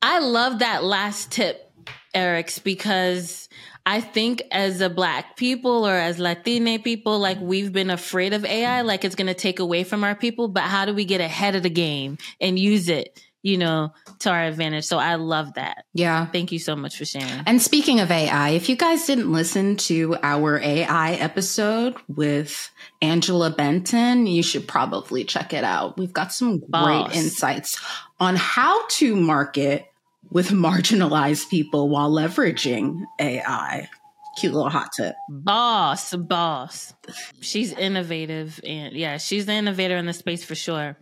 [0.01, 1.71] I love that last tip,
[2.13, 3.49] Eric's, because
[3.85, 8.45] I think as a black people or as Latina people, like we've been afraid of
[8.45, 10.47] AI, like it's going to take away from our people.
[10.47, 14.29] But how do we get ahead of the game and use it, you know, to
[14.29, 14.85] our advantage?
[14.85, 15.85] So I love that.
[15.93, 16.27] Yeah.
[16.27, 17.43] Thank you so much for sharing.
[17.47, 22.69] And speaking of AI, if you guys didn't listen to our AI episode with
[23.01, 25.97] Angela Benton, you should probably check it out.
[25.97, 27.09] We've got some Boss.
[27.11, 27.81] great insights
[28.19, 29.88] on how to market
[30.31, 33.89] with marginalized people while leveraging AI.
[34.37, 35.15] Cute little hot tip.
[35.29, 36.93] Boss, boss.
[37.41, 40.97] She's innovative and yeah, she's the innovator in the space for sure.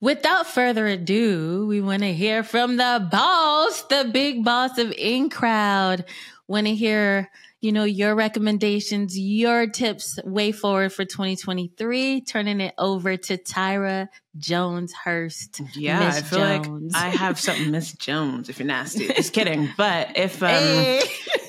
[0.00, 6.04] Without further ado, we want to hear from the boss, the big boss of InKroud.
[6.46, 7.30] Want to hear,
[7.66, 12.20] you know, your recommendations, your tips way forward for 2023.
[12.20, 14.06] Turning it over to Tyra
[14.38, 15.60] Jones Hurst.
[15.74, 16.92] Yeah, Miss I feel Jones.
[16.92, 18.48] like I have something, Miss Jones.
[18.48, 19.68] If you're nasty, just kidding.
[19.76, 21.02] But if um, Hey.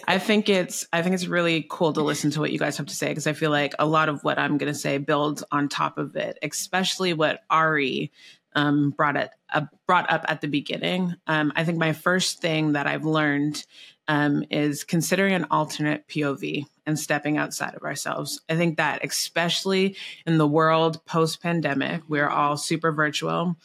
[0.08, 2.88] I think it's I think it's really cool to listen to what you guys have
[2.88, 5.43] to say because I feel like a lot of what I'm going to say builds
[5.51, 8.12] on top of it, especially what Ari
[8.56, 11.15] um, brought it uh, brought up at the beginning.
[11.27, 13.63] Um, I think my first thing that I've learned
[14.08, 18.41] um, is considering an alternate POV and stepping outside of ourselves.
[18.50, 23.58] I think that especially in the world post pandemic, we're all super virtual.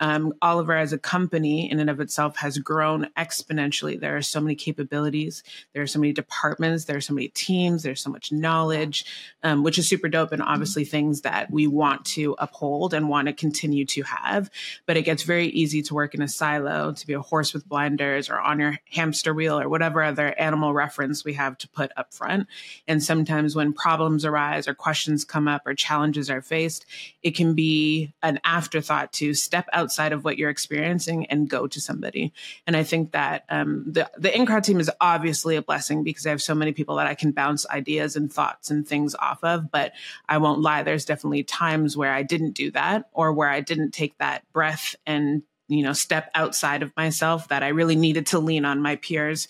[0.00, 4.00] Um, Oliver as a company in and of itself has grown exponentially.
[4.00, 5.42] There are so many capabilities.
[5.74, 6.86] There are so many departments.
[6.86, 7.82] There are so many teams.
[7.82, 9.04] There's so much knowledge,
[9.42, 13.28] um, which is super dope and obviously things that we want to uphold and want
[13.28, 14.50] to continue to have.
[14.86, 17.68] But it gets very easy to work in a silo, to be a horse with
[17.68, 21.92] blinders or on your hamster wheel or whatever other animal reference we have to put
[21.96, 22.46] up front.
[22.88, 26.86] And sometimes when problems arise or questions come up or challenges are faced,
[27.22, 31.80] it can be an afterthought to step outside of what you're experiencing and go to
[31.80, 32.32] somebody.
[32.64, 36.30] And I think that um, the the InKroud team is obviously a blessing because I
[36.30, 39.72] have so many people that I can bounce ideas and thoughts and things off of.
[39.72, 39.92] But
[40.28, 43.90] I won't lie, there's definitely times where I didn't do that or where I didn't
[43.90, 48.38] take that breath and you know step outside of myself that I really needed to
[48.38, 49.48] lean on my peers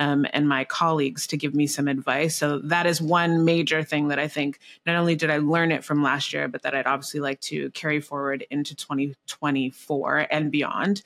[0.00, 2.34] um, and my colleagues to give me some advice.
[2.34, 5.84] So that is one major thing that I think not only did I learn it
[5.84, 11.02] from last year, but that I'd obviously like to carry forward into 2024 and beyond.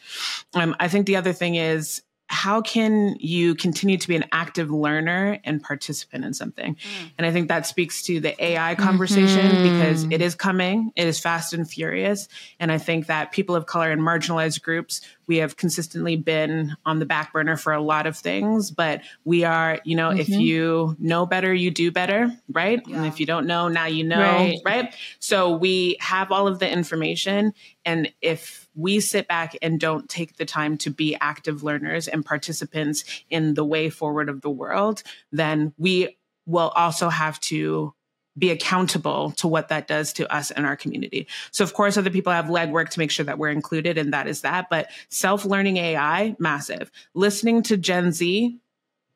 [0.54, 4.70] Um, I think the other thing is how can you continue to be an active
[4.70, 6.76] learner and participant in something?
[7.18, 9.62] And I think that speaks to the AI conversation Mhm.
[9.62, 12.28] because it is coming, it is fast and furious.
[12.58, 16.98] And I think that people of color and marginalized groups, we have consistently been on
[16.98, 20.40] the back burner for a lot of things, but we are, you know, if Mhm.
[20.40, 22.84] you know better, you do better, right?
[22.86, 24.58] And if you don't know, now you know, Right.
[24.64, 24.94] right?
[25.18, 27.52] So we have all of the information.
[27.84, 32.24] And if we sit back and don't take the time to be active learners and
[32.24, 37.94] participants in the way forward of the world, then we will also have to
[38.36, 41.28] be accountable to what that does to us and our community.
[41.52, 44.26] So of course other people have legwork to make sure that we're included and that
[44.26, 46.90] is that, but self-learning AI massive.
[47.14, 48.58] Listening to Gen Z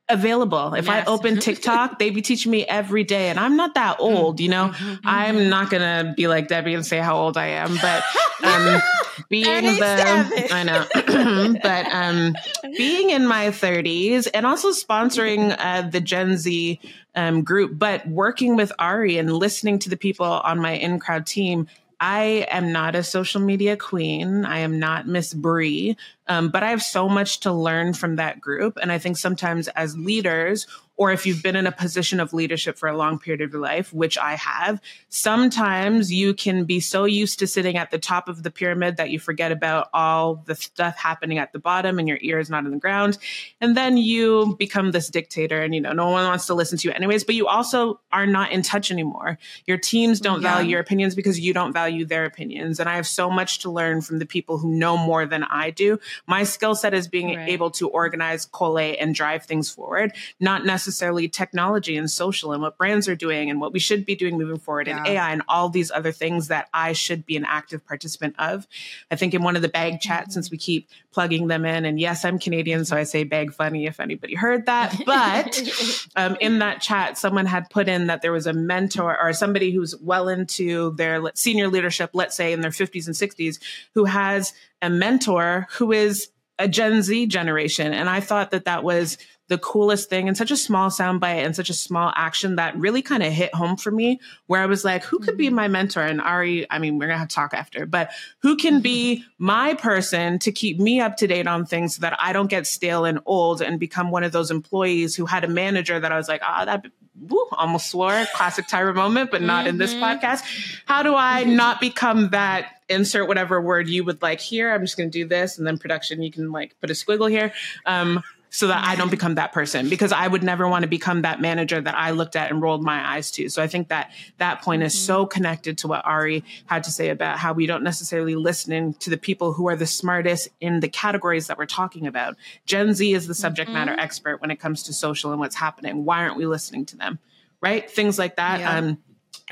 [0.09, 0.75] available.
[0.75, 4.41] If I open TikTok, they be teaching me every day and I'm not that old,
[4.41, 4.73] you know.
[5.05, 8.03] I'm not going to be like Debbie and say how old I am, but
[8.45, 8.81] um
[9.29, 11.55] being the I know.
[11.63, 12.35] but um
[12.77, 16.81] being in my 30s and also sponsoring uh, the Gen Z
[17.15, 21.67] um, group, but working with Ari and listening to the people on my InKroud team.
[22.01, 24.45] I am not a social media queen.
[24.45, 25.97] I am not Miss Bree,
[26.29, 28.79] um, but I have so much to learn from that group.
[28.81, 30.67] And I think sometimes as leaders,
[30.99, 33.63] or if you've been in a position of leadership for a long period of your
[33.63, 38.29] life, which I have, sometimes you can be so used to sitting at the top
[38.29, 42.09] of the pyramid that you forget about all the stuff happening at the bottom and
[42.09, 43.17] your ear is not on the ground.
[43.61, 46.89] And then you become this dictator and, you know, no one wants to listen to
[46.89, 49.39] you anyways, but you also are not in touch anymore.
[49.67, 50.55] Your teams don't Yeah.
[50.55, 52.81] value your opinions because you don't value their opinions.
[52.81, 55.71] And I have so much to learn from the people who know more than I
[55.71, 56.01] do.
[56.27, 57.49] My skill set is being Right.
[57.49, 62.79] able to organize, collate, and drive things forward, not necessarily technology and social and what
[62.79, 65.69] brands are doing and what we should be doing moving forward and AI and all
[65.69, 68.67] these other things that I should be an active participant of.
[69.11, 71.99] I think in one of the bag chats, since we keep plugging them in, and
[71.99, 74.95] yes, I'm Canadian, so I say bag funny if anybody heard that.
[75.05, 75.63] But
[76.17, 79.73] um, in that chat, someone had put in that there was a mentor or somebody
[79.73, 83.59] who's well into their senior leadership, let's say in their 50s and 60s,
[83.95, 86.29] who has a mentor who is
[86.59, 87.93] a Gen Z generation.
[87.93, 89.19] And I thought that that was
[89.49, 93.03] the coolest thing and such a small soundbite and such a small action that really
[93.03, 96.03] kind of hit home for me, where I was like, who could be my mentor?
[96.03, 99.25] And Ari, I mean, we're going to have to talk after, but who can be
[99.39, 102.67] my person to keep me up to date on things so that I don't get
[102.67, 106.17] stale and old and become one of those employees who had a manager that I
[106.17, 106.87] was like, ah, that
[107.21, 110.43] woo, almost swore, classic Tyra moment, but not in this podcast.
[110.85, 112.75] How do I not become that?
[112.91, 114.73] Insert whatever word you would like here.
[114.73, 117.31] I'm just going to do this, and then production, you can like put a squiggle
[117.31, 117.53] here.
[117.85, 121.23] Um, so that I don't become that person because I would never want to become
[121.23, 123.49] that manager that I looked at and rolled my eyes to.
[123.49, 127.11] So I think that that point is so connected to what Ari had to say
[127.11, 130.89] about how we don't necessarily listen to the people who are the smartest in the
[130.89, 132.37] categories that we're talking about.
[132.67, 136.05] Gen Z is the subject matter expert when it comes to social and what's happening.
[136.05, 137.19] Why aren't we listening to them?
[137.61, 137.91] Right?
[137.91, 138.61] Things like that.
[138.61, 138.79] Yeah.
[138.79, 138.99] Um,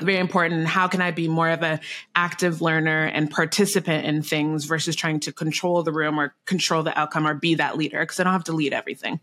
[0.01, 0.67] very important.
[0.67, 1.79] How can I be more of an
[2.15, 6.97] active learner and participant in things versus trying to control the room or control the
[6.97, 7.99] outcome or be that leader?
[7.99, 9.19] Because I don't have to lead everything.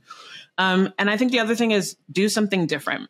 [0.58, 3.08] Um, and I think the other thing is do something different.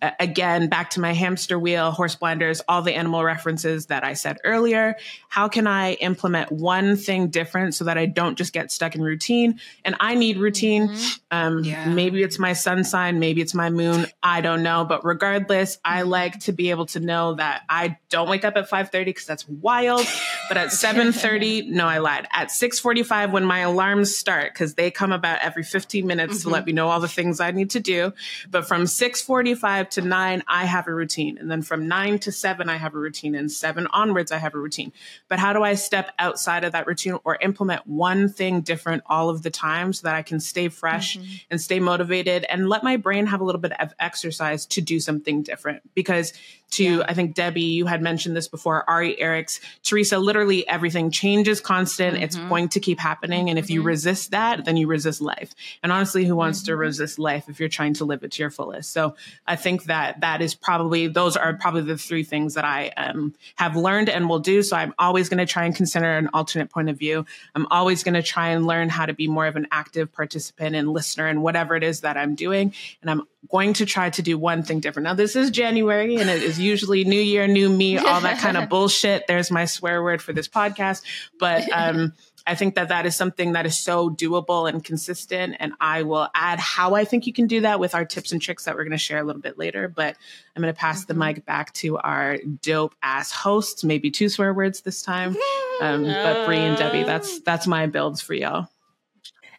[0.00, 4.12] A- Again, back to my hamster wheel, horse blinders, all the animal references that I
[4.12, 4.96] said earlier.
[5.28, 9.02] How can I implement one thing different so that I don't just get stuck in
[9.02, 9.60] routine?
[9.84, 10.88] And I need routine.
[10.88, 11.18] Mm-hmm.
[11.30, 11.88] Um, Yeah.
[11.88, 14.06] Maybe it's my sun sign, maybe it's my moon.
[14.22, 14.84] I don't know.
[14.84, 16.10] But regardless, I mm-hmm.
[16.10, 19.48] like to be able to know that I don't wake up at 5:30 because that's
[19.48, 20.06] wild.
[20.48, 22.28] But at 7:30, no, I lied.
[22.32, 26.52] At 6:45, when my alarms start, because they come about every 15 minutes to mm-hmm.
[26.52, 28.12] let me know all the things I need to do.
[28.50, 32.68] But from 6:45 to 9, I have a routine, and then from 9 to 7,
[32.68, 34.92] I have a routine, and 7 onwards, I have a routine.
[35.28, 39.30] But how do I step outside of that routine or implement one thing different all
[39.30, 41.28] of the time so that I can stay fresh mm-hmm.
[41.50, 45.00] and stay motivated and let my brain have a little bit of exercise to do
[45.00, 45.82] something different?
[45.94, 46.32] Because
[46.70, 51.60] to I think Debbie, you had mentioned this before, Ari Eric's, Teresa, literally everything changes
[51.60, 52.18] constant.
[52.18, 52.48] It's mm-hmm.
[52.48, 53.48] going to keep happening.
[53.48, 53.88] And if you mm-hmm.
[53.88, 55.54] resist that, then you resist life.
[55.82, 58.50] And honestly, who wants to resist life if you're trying to live it to your
[58.50, 58.92] fullest?
[58.92, 59.16] So
[59.46, 63.34] I think that that is probably those are probably the three things that I um,
[63.56, 64.62] have learned and will do.
[64.62, 67.26] So I'm always going to try and consider an alternate point of view.
[67.54, 70.74] I'm always going to try and learn how to be more of an active participant
[70.74, 72.74] and listener in whatever it is that I'm doing.
[73.02, 75.04] And I'm going to try to do one thing different.
[75.04, 78.56] Now, this is January and it is usually new year, new me, all that kind
[78.56, 79.26] of bullshit.
[79.26, 81.02] There's my swear word for this podcast.
[81.38, 82.12] But, um,
[82.48, 85.56] I think that that is something that is so doable and consistent.
[85.60, 88.40] And I will add how I think you can do that with our tips and
[88.40, 89.86] tricks that we're going to share a little bit later.
[89.86, 90.16] But
[90.56, 94.54] I'm going to pass the mic back to our dope ass hosts, maybe two swear
[94.54, 95.36] words this time.
[95.82, 98.68] Um, but Bree and Debbie, that's, that's my builds for y'all.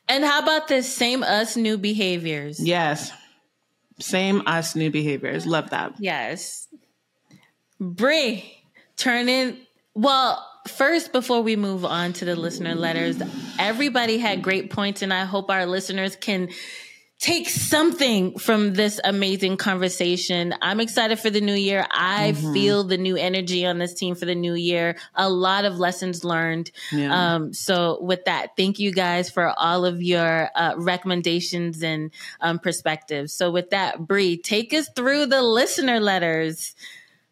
[0.08, 2.60] And how about this same us new behaviors?
[2.60, 3.12] Yes.
[4.00, 5.46] Same us new behaviors.
[5.46, 5.94] Love that.
[6.00, 6.68] Yes.
[7.80, 8.52] Bree,
[8.98, 9.60] turn in.
[9.94, 13.22] Well, first, before we move on to the listener letters,
[13.57, 16.49] everybody had great points, and I hope our listeners can
[17.20, 20.55] take something from this amazing conversation.
[20.62, 21.86] I'm excited for the new year.
[21.91, 24.95] I feel the new energy on this team for the new year.
[25.16, 26.72] A lot of lessons learned.
[26.93, 27.36] Yeah.
[27.36, 32.57] Um, so with that, thank you guys for all of your uh, recommendations and um,
[32.57, 33.34] perspectives.
[33.34, 36.74] So with that, Bree, take us through the listener letters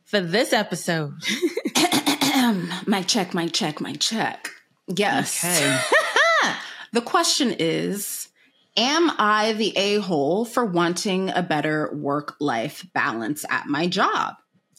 [0.03, 1.13] for this episode.
[2.87, 4.49] my check, my check, my check.
[4.87, 5.43] Yes.
[5.43, 5.79] Okay.
[6.93, 8.29] the question is
[8.77, 14.35] Am I the a hole for wanting a better work life balance at my job?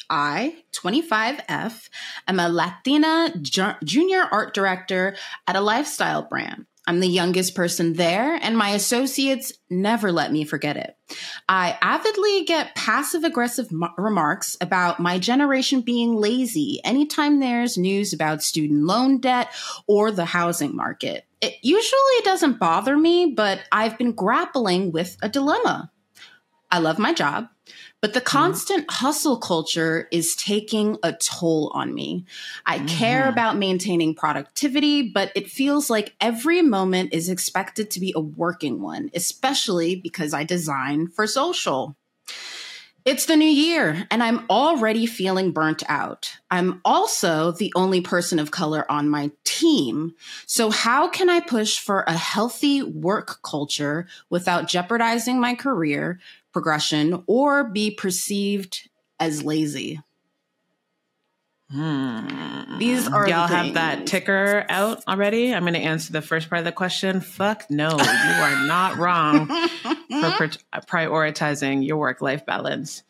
[0.08, 1.88] I, 25F,
[2.26, 5.16] am a Latina ju- junior art director
[5.46, 6.66] at a lifestyle brand.
[6.88, 10.96] I'm the youngest person there, and my associates never let me forget it.
[11.46, 18.14] I avidly get passive aggressive m- remarks about my generation being lazy anytime there's news
[18.14, 19.48] about student loan debt
[19.86, 21.26] or the housing market.
[21.42, 25.92] It usually doesn't bother me, but I've been grappling with a dilemma.
[26.70, 27.48] I love my job,
[28.00, 28.38] but the mm-hmm.
[28.38, 32.24] constant hustle culture is taking a toll on me.
[32.66, 33.32] I care mm-hmm.
[33.32, 38.80] about maintaining productivity, but it feels like every moment is expected to be a working
[38.80, 41.96] one, especially because I design for social.
[43.04, 46.36] It's the new year, and I'm already feeling burnt out.
[46.50, 50.14] I'm also the only person of color on my team.
[50.44, 56.20] So, how can I push for a healthy work culture without jeopardizing my career
[56.58, 58.88] progression or be perceived
[59.20, 60.00] as lazy?
[61.70, 62.78] Hmm.
[62.78, 65.54] These are y'all the have that ticker out already.
[65.54, 67.20] I'm going to answer the first part of the question.
[67.20, 69.46] Fuck no, you are not wrong
[69.82, 70.50] for pri-
[71.06, 73.04] prioritizing your work life balance.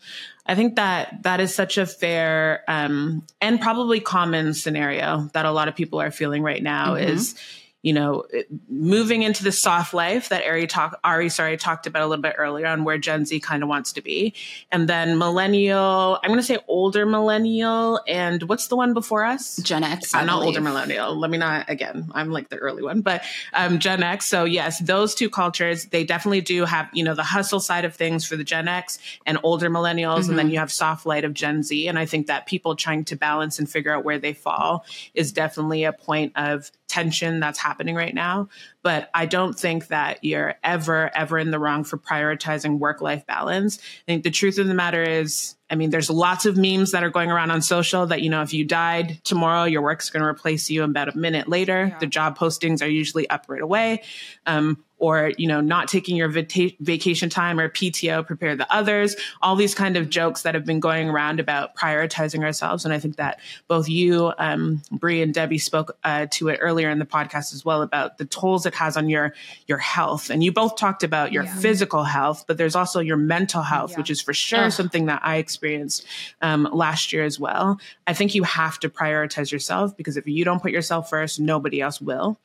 [0.45, 5.53] I think that that is such a fair um, and probably common scenario that a
[5.53, 6.97] lot of people are feeling right now.
[6.97, 7.09] Mhm.
[7.09, 7.35] Is
[7.83, 8.25] you know,
[8.69, 12.35] moving into the soft life that Ari talk Ari sorry talked about a little bit
[12.37, 14.35] earlier on where Gen Z kind of wants to be,
[14.73, 16.19] and then millennial.
[16.23, 19.57] I'm going to say older millennial, and what's the one before us?
[19.59, 20.13] Gen X.
[20.13, 21.15] I'm not older millennial.
[21.17, 22.11] Let me not again.
[22.13, 23.23] I'm like the early one, but
[23.55, 24.27] um, Gen X.
[24.27, 27.95] So yes, those two cultures they definitely do have you know the hustle side of
[27.95, 30.53] things for the Gen X and older millennials, and then Mhm.
[30.53, 31.87] you have soft light of Gen Z.
[31.87, 35.33] And I think that people trying to balance and figure out where they fall is
[35.33, 38.49] definitely a point of tension that's happening right now.
[38.83, 43.27] But I don't think that you're ever, ever in the wrong for prioritizing work life
[43.27, 43.79] balance.
[43.79, 47.05] I think the truth of the matter is, I mean, there's lots of memes that
[47.05, 50.23] are going around on social that, you know, if you died tomorrow, your work's going
[50.23, 51.95] to replace you about a minute later.
[52.01, 54.03] The job postings are usually up right away.
[54.47, 59.17] Um, or, you know, not taking your vata- vacation time or PTO, prepare the others,
[59.43, 62.85] all these kind of jokes that have been going around about prioritizing ourselves.
[62.85, 66.91] And I think that both you, um, Bree and Debbie spoke uh, to it earlier
[66.91, 69.35] in the podcast as well about the tolls it has on your,
[69.67, 70.31] your health.
[70.31, 74.11] And you both talked about your physical health, but there's also your mental health, which
[74.11, 74.73] is for sure Ugh.
[74.73, 76.07] something that I experienced
[76.43, 77.81] um, last year as well.
[78.07, 81.81] I think you have to prioritize yourself because if you don't put yourself first, nobody
[81.81, 82.39] else will.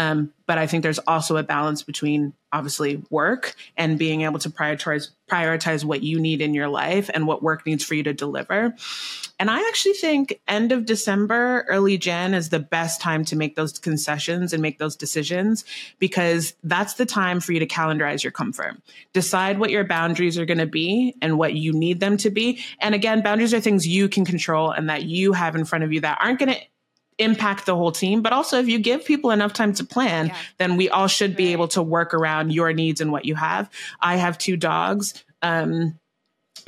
[0.00, 4.48] Um, but I think there's also a balance between obviously work and being able to
[4.48, 8.14] prioritize prioritize what you need in your life and what work needs for you to
[8.14, 8.74] deliver.
[9.38, 13.56] And I actually think end of December, early Jan is the best time to make
[13.56, 15.66] those concessions and make those decisions
[15.98, 18.80] because that's the time for you to calendarize your comfort.
[19.12, 22.58] Decide what your boundaries are going to be and what you need them to be.
[22.80, 25.92] And again, boundaries are things you can control and that you have in front of
[25.92, 26.60] you that aren't going to
[27.18, 28.22] impact the whole team.
[28.22, 31.52] But also, if you give people enough time to plan, then we all should be
[31.52, 33.70] able to work around your needs and what you have.
[34.00, 35.22] I have two dogs.
[35.42, 35.99] Um,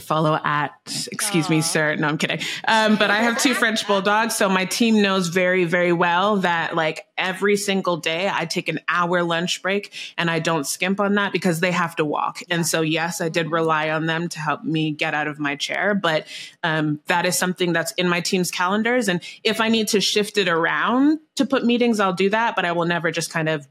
[0.03, 0.73] follow at
[1.11, 1.97] excuse me sir.
[1.97, 2.41] No i'm kidding.
[2.67, 6.75] Um, but i have two french bulldogs so my team knows very very well that
[6.75, 11.15] like every single day i take an hour lunch break and i don't skimp on
[11.15, 12.43] that because they have to walk.
[12.51, 15.57] And so yes i did rely on them to help me get out of my
[15.57, 16.27] chair but
[16.63, 19.09] um, that is something that's in my team's calendars.
[19.09, 22.65] And if i need to shift it around to put meetings i'll do that but
[22.65, 23.67] i will never just kind of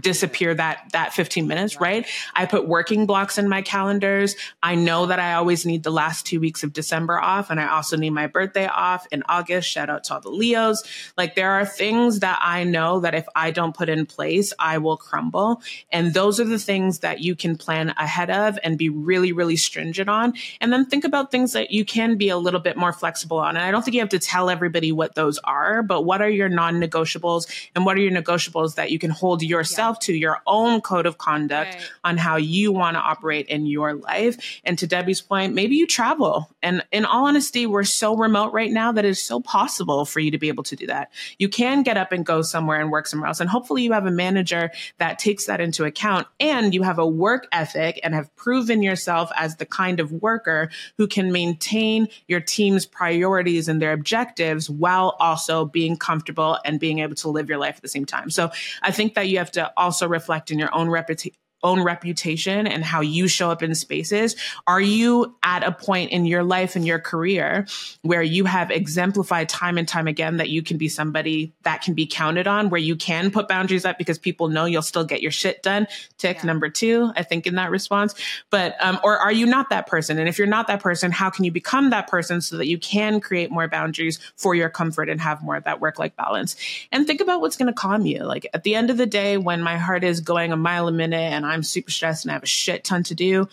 [0.00, 2.06] disappear that that 15 minutes right.
[2.34, 4.36] i put working blocks in my calendars.
[4.62, 7.68] I know that i always need the last two weeks of december off and i
[7.68, 9.68] also need my birthday off in august.
[9.68, 10.82] Shout out to all the leos.
[11.16, 14.78] Like there are things that i know that if i don't put in place i
[14.78, 15.62] will crumble.
[15.92, 19.56] And those are the things that you can plan ahead of and be really really
[19.56, 20.34] stringent on.
[20.60, 23.56] And then think about things that you can be a little bit more flexible on.
[23.56, 26.30] And i don't think you have to tell everybody what those are but what are
[26.30, 30.80] your non-negotiables and what are your negotiables that you can hold yourself to your own
[30.80, 34.60] code of conduct on how you want to operate in your life.
[34.64, 36.48] And to Debbie's point, maybe you travel.
[36.62, 40.30] And in all honesty, we're so remote right now that it's so possible for you
[40.30, 41.12] to be able to do that.
[41.38, 43.40] You can get up and go somewhere and work somewhere else.
[43.40, 47.06] And hopefully you have a manager that takes that into account and you have a
[47.06, 52.40] work ethic and have proven yourself as the kind of worker who can maintain your
[52.40, 57.58] team's priorities and their objectives while also being comfortable and being able to live your
[57.58, 58.30] life at the same time.
[58.30, 58.50] So
[58.82, 62.84] I think that you have to also reflect in your own reputation own reputation and
[62.84, 64.36] how you show up in spaces
[64.66, 67.66] are you at a point in your life and your career
[68.02, 71.94] where you have exemplified time and time again that you can be somebody that can
[71.94, 75.20] be counted on where you can put boundaries up because people know you'll still get
[75.20, 75.86] your shit done?
[76.18, 78.14] Tick number two i think in that response.
[78.50, 80.18] But um, or are you not that person?
[80.18, 82.78] And if you're not that person how can you become that person so that you
[82.78, 86.56] can create more boundaries for your comfort and have more of that work life balance?
[86.90, 88.24] And think about what's going to calm you.
[88.24, 90.92] Like at the end of the day when my heart is going a mile a
[90.92, 93.48] minute and I'm super stressed and I have a shit ton to do,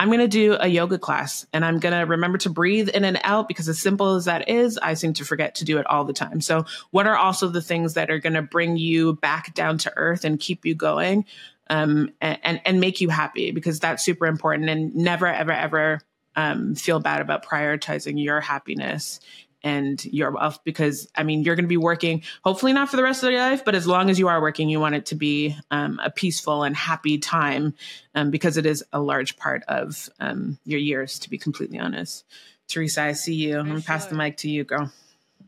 [0.00, 3.04] I'm going to do a yoga class and I'm going to remember to breathe in
[3.04, 5.86] and out because as simple as that is, I seem to forget to do it
[5.86, 6.40] all the time.
[6.40, 9.92] So what are also the things that are going to bring you back down to
[9.96, 11.26] earth and keep you going?
[11.68, 16.00] Um, and, and make you happy because that's super important and never, ever, ever,
[16.34, 19.20] um, feel bad about prioritizing your happiness
[19.62, 23.02] and your wealth because I mean, you're going to be working, hopefully not for the
[23.02, 25.14] rest of your life, but as long as you are working, you want it to
[25.14, 27.74] be um, a peaceful and happy time
[28.14, 32.24] um, because it is a large part of um, your years, to be completely honest.
[32.68, 33.58] Teresa, I see you.
[33.58, 34.92] I'm going to pass the mic to you, girl.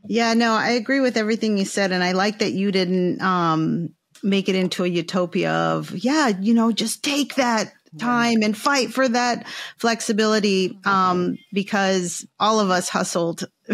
[0.05, 1.91] Yeah, no, I agree with everything you said.
[1.91, 6.53] And I like that you didn't um, make it into a utopia of, yeah, you
[6.53, 9.45] know, just take that time and fight for that
[9.77, 13.45] flexibility um, because all of us hustled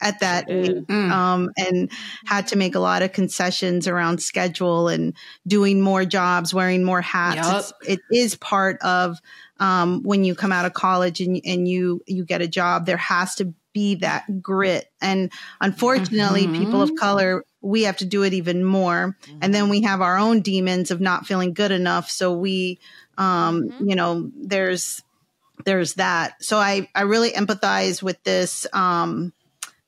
[0.00, 1.90] at that age, um, and
[2.24, 5.14] had to make a lot of concessions around schedule and
[5.46, 7.48] doing more jobs, wearing more hats.
[7.48, 7.56] Yep.
[7.56, 9.18] It's, it is part of
[9.60, 12.86] um, when you come out of college and, and you you get a job.
[12.86, 16.64] There has to be that grit, and unfortunately, mm-hmm.
[16.64, 19.16] people of color we have to do it even more.
[19.22, 19.38] Mm-hmm.
[19.40, 22.10] And then we have our own demons of not feeling good enough.
[22.10, 22.78] So we
[23.18, 23.88] um, mm-hmm.
[23.88, 25.02] You know, there's
[25.64, 26.42] there's that.
[26.42, 29.32] So I I really empathize with this um,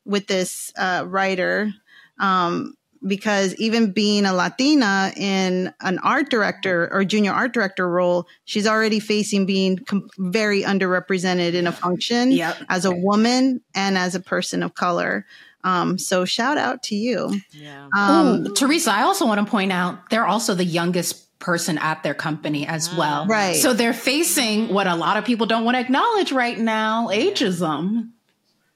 [0.04, 1.72] with this uh, writer.
[2.18, 2.74] Um,
[3.06, 8.66] because even being a Latina in an art director or junior art director role, she's
[8.66, 12.56] already facing being com- very underrepresented in a function yep.
[12.68, 15.26] as a woman and as a person of color.
[15.64, 17.40] Um, so shout out to you.
[17.50, 17.88] Yeah.
[17.96, 22.02] Um, Ooh, Teresa, I also want to point out they're also the youngest person at
[22.02, 22.96] their company as ah.
[22.98, 23.26] well.
[23.26, 23.56] Right.
[23.56, 28.10] So they're facing what a lot of people don't want to acknowledge right now ageism.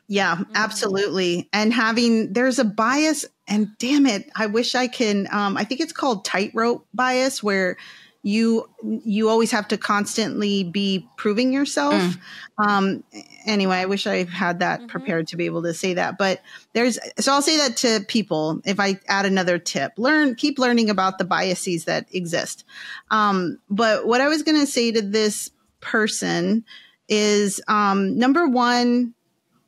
[0.08, 1.48] Yeah, absolutely.
[1.52, 5.80] And having, there's a bias, and damn it, I wish I can, um, I think
[5.80, 7.76] it's called tightrope bias, where
[8.22, 12.18] you you always have to constantly be proving yourself mm.
[12.58, 13.02] um
[13.46, 14.88] anyway i wish i had that mm-hmm.
[14.88, 16.40] prepared to be able to say that but
[16.74, 20.90] there's so i'll say that to people if i add another tip learn keep learning
[20.90, 22.64] about the biases that exist
[23.10, 25.50] um but what i was going to say to this
[25.80, 26.64] person
[27.08, 29.14] is um number one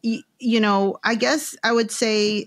[0.02, 2.46] you know i guess i would say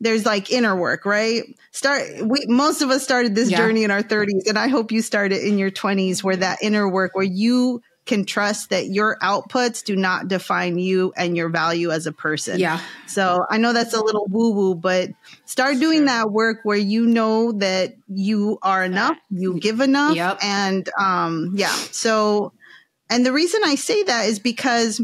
[0.00, 1.42] there's like inner work, right?
[1.72, 3.58] Start we most of us started this yeah.
[3.58, 6.88] journey in our 30s and I hope you started in your 20s where that inner
[6.88, 11.90] work where you can trust that your outputs do not define you and your value
[11.90, 12.58] as a person.
[12.58, 12.80] Yeah.
[13.06, 15.10] So I know that's a little woo woo, but
[15.44, 20.16] start doing that work where you know that you are enough, you give enough.
[20.16, 20.38] Yep.
[20.42, 21.74] And um, yeah.
[21.92, 22.52] So,
[23.10, 25.02] and the reason I say that is because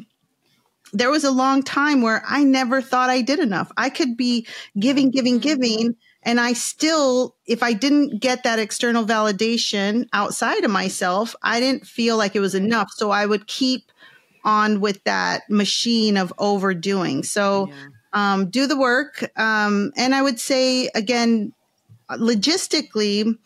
[0.94, 3.70] there was a long time where I never thought I did enough.
[3.76, 4.46] I could be
[4.78, 5.96] giving, giving, giving.
[6.22, 11.86] And I still, if I didn't get that external validation outside of myself, I didn't
[11.86, 12.90] feel like it was enough.
[12.92, 13.90] So I would keep
[14.44, 17.24] on with that machine of overdoing.
[17.24, 17.86] So yeah.
[18.12, 19.28] um, do the work.
[19.36, 21.52] Um, and I would say, again,
[22.08, 23.36] logistically,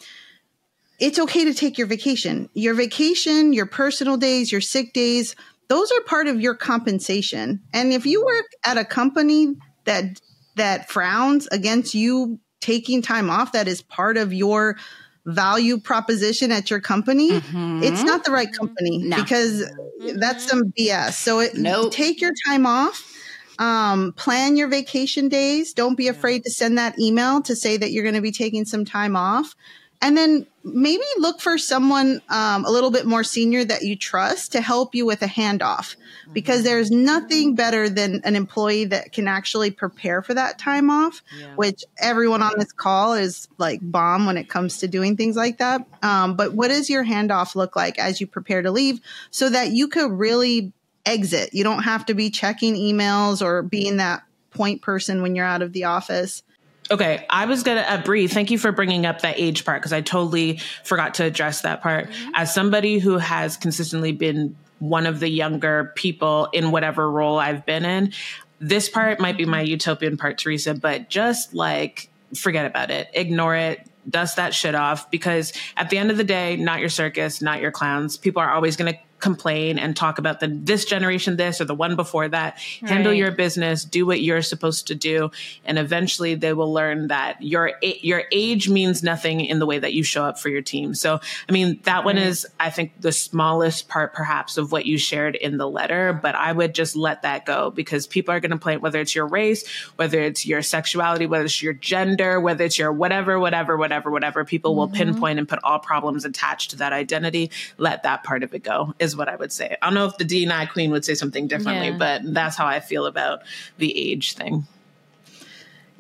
[1.01, 2.51] it's okay to take your vacation.
[2.53, 5.34] Your vacation, your personal days, your sick days,
[5.69, 7.61] those are part of your compensation.
[7.73, 9.55] And if you work at a company
[9.85, 10.21] that
[10.57, 14.77] that frowns against you taking time off that is part of your
[15.25, 17.83] value proposition at your company, mm-hmm.
[17.83, 19.16] it's not the right company no.
[19.16, 20.19] because mm-hmm.
[20.19, 21.12] that's some BS.
[21.12, 21.93] So it, nope.
[21.93, 23.14] take your time off.
[23.61, 25.75] Um, plan your vacation days.
[25.75, 28.64] Don't be afraid to send that email to say that you're going to be taking
[28.64, 29.57] some time off
[30.01, 34.53] and then maybe look for someone um, a little bit more senior that you trust
[34.53, 35.96] to help you with a handoff
[36.32, 36.66] because mm-hmm.
[36.66, 41.55] there's nothing better than an employee that can actually prepare for that time off yeah.
[41.57, 45.59] which everyone on this call is like bomb when it comes to doing things like
[45.59, 49.49] that um, but what does your handoff look like as you prepare to leave so
[49.49, 50.72] that you could really
[51.07, 55.46] exit you don't have to be checking emails or being that point person when you're
[55.46, 56.42] out of the office
[56.91, 58.30] Okay, I was gonna uh, breathe.
[58.32, 61.82] Thank you for bringing up that age part because I totally forgot to address that
[61.82, 62.09] part.
[62.09, 62.30] Mm-hmm.
[62.34, 67.66] As somebody who has consistently been one of the younger people in whatever role I've
[67.66, 68.12] been in,
[68.61, 70.74] this part might be my utopian part, Teresa.
[70.74, 75.99] But just like forget about it, ignore it, dust that shit off because at the
[75.99, 78.16] end of the day, not your circus, not your clowns.
[78.16, 81.75] People are always going to complain and talk about the this generation this or the
[81.75, 82.91] one before that right.
[82.91, 85.31] handle your business do what you're supposed to do
[85.64, 89.93] and eventually they will learn that your your age means nothing in the way that
[89.93, 92.05] you show up for your team so i mean that right.
[92.05, 96.12] one is i think the smallest part perhaps of what you shared in the letter
[96.12, 99.14] but i would just let that go because people are going to play whether it's
[99.14, 103.77] your race whether it's your sexuality whether it's your gender whether it's your whatever whatever
[103.77, 104.79] whatever whatever people mm-hmm.
[104.79, 108.62] will pinpoint and put all problems attached to that identity let that part of it
[108.62, 109.76] go is what I would say.
[109.80, 111.98] I don't know if the D&I queen would say something differently, yeah.
[111.98, 113.42] but that's how I feel about
[113.78, 114.66] the age thing.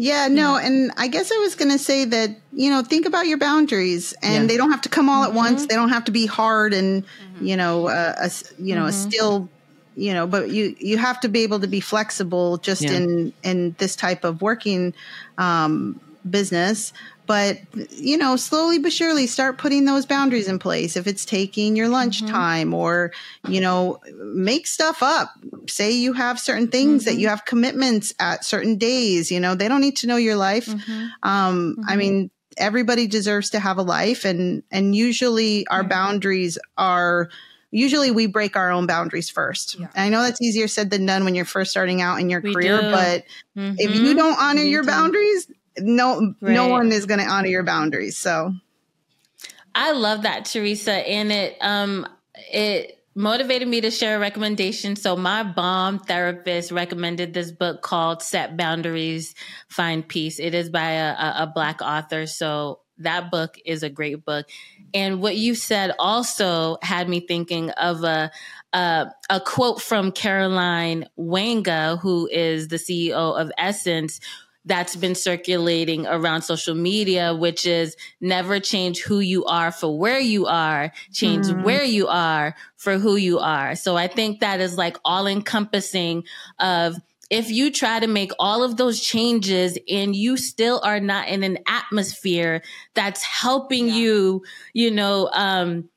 [0.00, 3.26] Yeah, no, and I guess I was going to say that, you know, think about
[3.26, 4.46] your boundaries and yeah.
[4.46, 5.38] they don't have to come all at mm-hmm.
[5.38, 5.66] once.
[5.66, 7.44] They don't have to be hard and, mm-hmm.
[7.44, 8.30] you know, uh, a,
[8.62, 8.90] you know, mm-hmm.
[8.90, 9.48] a still
[9.98, 12.92] you know, but you you have to be able to be flexible just Yeah.
[12.92, 14.94] in in this type of working
[15.38, 16.92] um, business.
[17.28, 17.58] But
[17.90, 20.96] you know, slowly but surely, start putting those boundaries in place.
[20.96, 23.12] If it's taking your lunch time, or
[23.46, 25.30] you know, make stuff up.
[25.68, 29.30] Say you have certain things that you have commitments at certain days.
[29.30, 30.74] You know, they don't need to know your life.
[31.22, 37.28] Um, I mean, everybody deserves to have a life, and and usually our boundaries are
[37.70, 39.74] usually we break our own boundaries first.
[39.74, 42.40] And I know that's easier said than done when you're first starting out in your
[42.40, 42.90] We career, do.
[42.90, 43.24] but
[43.54, 44.16] if you Mhm.
[44.16, 44.88] don't honor We your do.
[44.88, 45.46] boundaries,
[45.80, 48.16] no no one is going to honor your boundaries.
[48.16, 48.54] So
[49.74, 52.06] I love that, Teresa, and it um
[52.52, 54.94] it motivated me to share a recommendation.
[54.94, 59.34] So my bomb therapist recommended this book called Set Boundaries,
[59.68, 60.38] Find Peace.
[60.38, 62.26] It is by a, a, a black author.
[62.26, 64.46] So that book is a great book.
[64.94, 68.30] And what you said also had me thinking of a
[68.72, 74.20] a, a quote from Caroline Wanga, who is the CEO of Essence,
[74.68, 80.20] that's been circulating around social media, which is never change who you are for where
[80.20, 81.64] you are, change Mm.
[81.64, 83.74] where you are for who you are.
[83.74, 86.24] So I think that is like all encompassing
[86.60, 86.96] of
[87.30, 91.42] if you try to make all of those changes and you still are not in
[91.42, 92.62] an atmosphere
[92.94, 94.42] that's helping you,
[94.72, 95.88] you know, um,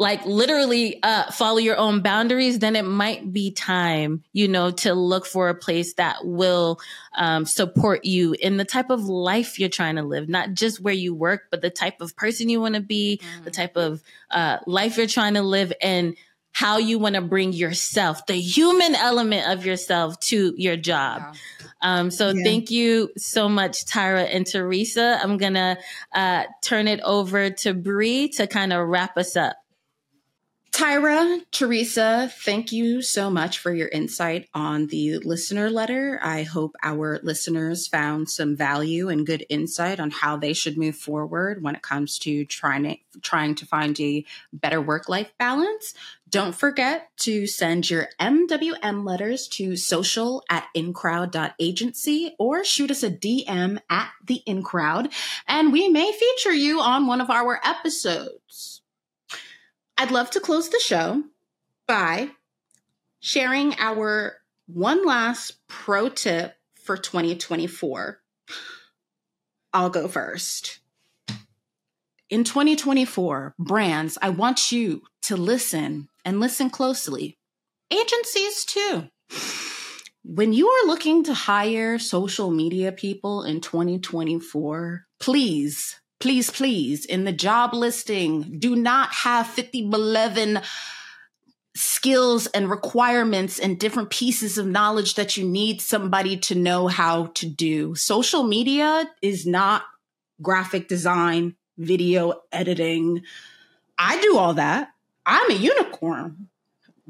[0.00, 4.94] like literally uh, follow your own boundaries, then it might be time, you know, to
[4.94, 6.80] look for a place that will
[7.14, 10.94] um, support you in the type of life you're trying to live, not just where
[10.94, 14.56] you work, but the type of person you want to be, the type of uh,
[14.66, 16.16] life you're trying to live, and
[16.52, 21.22] how you want to bring yourself, the human element of yourself, to your job.
[21.82, 22.42] Um, so Yeah.
[22.42, 25.20] thank you so much, Tyra and Teresa.
[25.22, 25.76] I'm gonna
[26.14, 29.56] uh, turn it over to Bree to kind of wrap us up.
[30.80, 36.18] Tyra, Teresa, thank you so much for your insight on the listener letter.
[36.22, 40.96] I hope our listeners found some value and good insight on how they should move
[40.96, 44.24] forward when it comes to trying to, trying to find a
[44.54, 45.92] better work life balance.
[46.30, 53.10] Don't forget to send your MWM letters to social at incrowd.agency or shoot us a
[53.10, 55.12] DM at the incrowd,
[55.46, 58.79] and we may feature you on one of our episodes.
[60.00, 61.24] I'd love to close the show
[61.86, 62.30] by
[63.20, 68.18] sharing our one last pro tip for 2024.
[69.74, 70.80] I'll go first.
[72.30, 77.36] In 2024, brands, I want you to listen and listen closely.
[77.90, 79.10] Agencies, too.
[80.24, 87.24] When you are looking to hire social media people in 2024, please, please, please, in
[87.24, 90.60] the job listing, do not have 50 11
[91.74, 97.26] skills and requirements and different pieces of knowledge that you need somebody to know how
[97.26, 97.94] to do.
[97.94, 99.84] Social media is not
[100.42, 103.22] graphic design, video editing.
[103.98, 104.90] I do all that.
[105.24, 106.49] I'm a unicorn.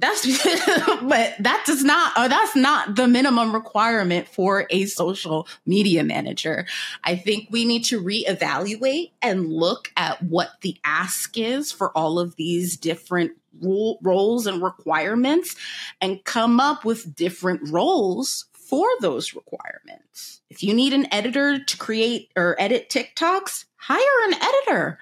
[0.01, 0.26] That's
[1.03, 6.66] but that does not or that's not the minimum requirement for a social media manager.
[7.05, 12.18] I think we need to reevaluate and look at what the ask is for all
[12.18, 15.55] of these different role, roles and requirements
[16.01, 20.40] and come up with different roles for those requirements.
[20.48, 24.98] If you need an editor to create or edit TikToks, hire an editor.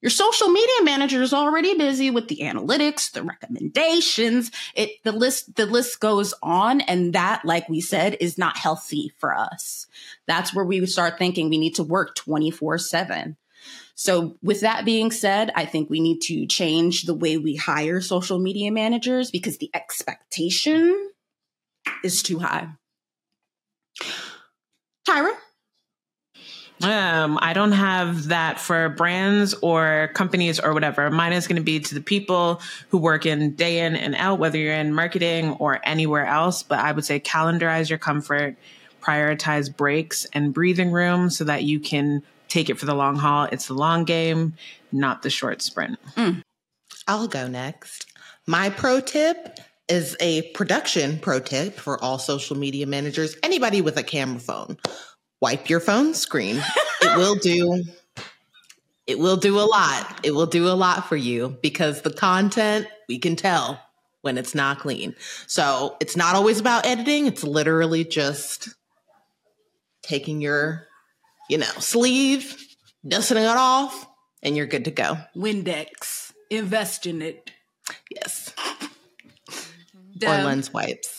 [0.00, 4.52] Your social media manager is already busy with the analytics, the recommendations.
[4.74, 9.12] It the list the list goes on, and that, like we said, is not healthy
[9.18, 9.86] for us.
[10.26, 13.36] That's where we start thinking we need to work twenty four seven.
[13.96, 18.00] So, with that being said, I think we need to change the way we hire
[18.00, 21.10] social media managers because the expectation
[22.04, 22.68] is too high.
[25.08, 25.32] Tyra?
[26.82, 31.10] Um, I don't have that for brands or companies or whatever.
[31.10, 32.60] Mine is going to be to the people
[32.90, 36.62] who work in day in and out, whether you're in marketing or anywhere else.
[36.62, 38.56] But I would say calendarize your comfort,
[39.00, 43.48] prioritize breaks and breathing room so that you can take it for the long haul.
[43.50, 44.54] It's the long game,
[44.92, 45.98] not the short sprint.
[47.06, 48.06] I'll go next.
[48.46, 49.58] My pro tip
[49.88, 54.76] is a production pro tip for all social media managers, anybody with a camera phone.
[55.40, 56.62] Wipe your phone screen.
[57.02, 57.84] it will do
[59.06, 60.20] it will do a lot.
[60.22, 63.80] It will do a lot for you because the content we can tell
[64.20, 65.14] when it's not clean.
[65.46, 68.68] So, it's not always about editing, it's literally just
[70.02, 70.88] taking your
[71.48, 72.56] you know, sleeve,
[73.06, 74.06] dusting it off,
[74.42, 75.16] and you're good to go.
[75.34, 76.32] Windex.
[76.50, 77.50] Invest in it.
[78.10, 78.52] Yes.
[80.22, 81.17] or lens wipes.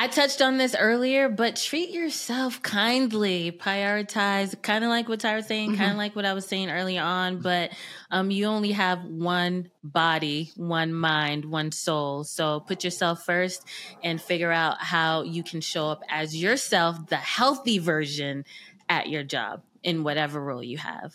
[0.00, 3.50] I touched on this earlier, but treat yourself kindly.
[3.50, 5.78] Prioritize, kind of like what Tyra was saying, mm-hmm.
[5.78, 7.40] kind of like what I was saying earlier on.
[7.40, 7.72] But
[8.08, 12.22] um, you only have one body, one mind, one soul.
[12.22, 13.64] So put yourself first
[14.04, 18.44] and figure out how you can show up as yourself, the healthy version
[18.88, 21.12] at your job in whatever role you have.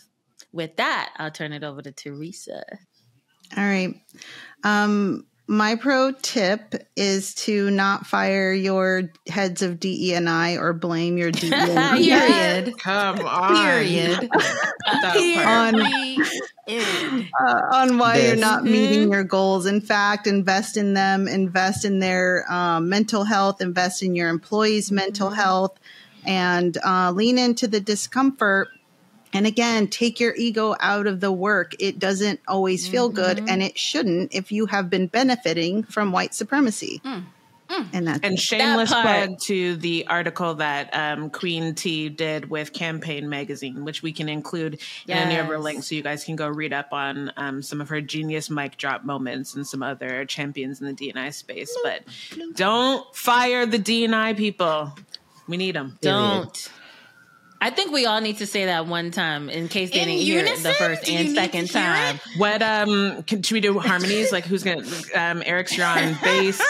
[0.52, 2.62] With that, I'll turn it over to Teresa.
[3.56, 3.94] All right.
[4.62, 10.72] Um, my pro tip is to not fire your heads of DE and I or
[10.72, 11.98] blame your DE and I.
[11.98, 12.78] Period.
[12.78, 13.56] Come on.
[13.56, 14.30] Period.
[15.46, 15.80] on,
[17.40, 18.28] uh, on why this.
[18.28, 19.12] you're not meeting mm-hmm.
[19.12, 19.66] your goals.
[19.66, 24.90] In fact, invest in them, invest in their um, mental health, invest in your employees'
[24.90, 25.40] mental mm-hmm.
[25.40, 25.78] health,
[26.24, 28.68] and uh, lean into the discomfort
[29.34, 31.74] and again, take your ego out of the work.
[31.80, 33.16] It doesn't always feel mm-hmm.
[33.16, 37.02] good, and it shouldn't if you have been benefiting from white supremacy.
[37.04, 37.24] Mm.
[37.68, 37.88] Mm.
[37.92, 42.72] And that's and shameless that plug to the article that um, Queen T did with
[42.72, 45.24] Campaign Magazine, which we can include yes.
[45.24, 47.80] in any of our links, so you guys can go read up on um, some
[47.80, 51.76] of her genius mic drop moments and some other champions in the DNI space.
[51.82, 52.02] But
[52.54, 54.92] don't fire the DNI people.
[55.48, 55.98] We need them.
[56.00, 56.70] Don't.
[57.60, 60.20] I think we all need to say that one time in case they in didn't
[60.22, 60.46] unison?
[60.46, 62.20] hear it the first and second time.
[62.36, 64.32] What um can should we do harmonies?
[64.32, 64.82] like who's gonna
[65.14, 66.60] um Eric's you're on bass.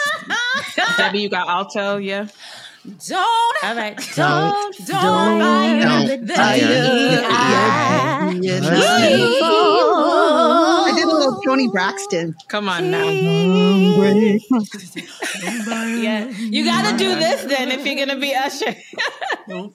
[0.97, 2.27] Debbie, you got alto, yeah.
[3.07, 3.97] Don't, all right.
[4.15, 8.31] Don't, don't, don't fire don't, the fire I
[11.45, 12.33] Toni Braxton.
[12.47, 13.05] Come on now.
[15.95, 16.27] yeah.
[16.37, 18.75] You got to do this then if you're going to be Usher.
[19.47, 19.71] I'm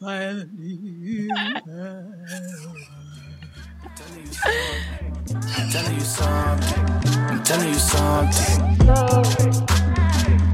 [5.70, 6.84] telling you something.
[7.30, 8.76] I'm telling you something.
[8.78, 9.52] Glory,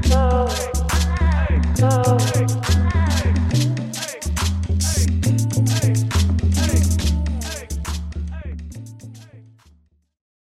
[0.03, 0.71] glory,
[1.75, 2.36] glory.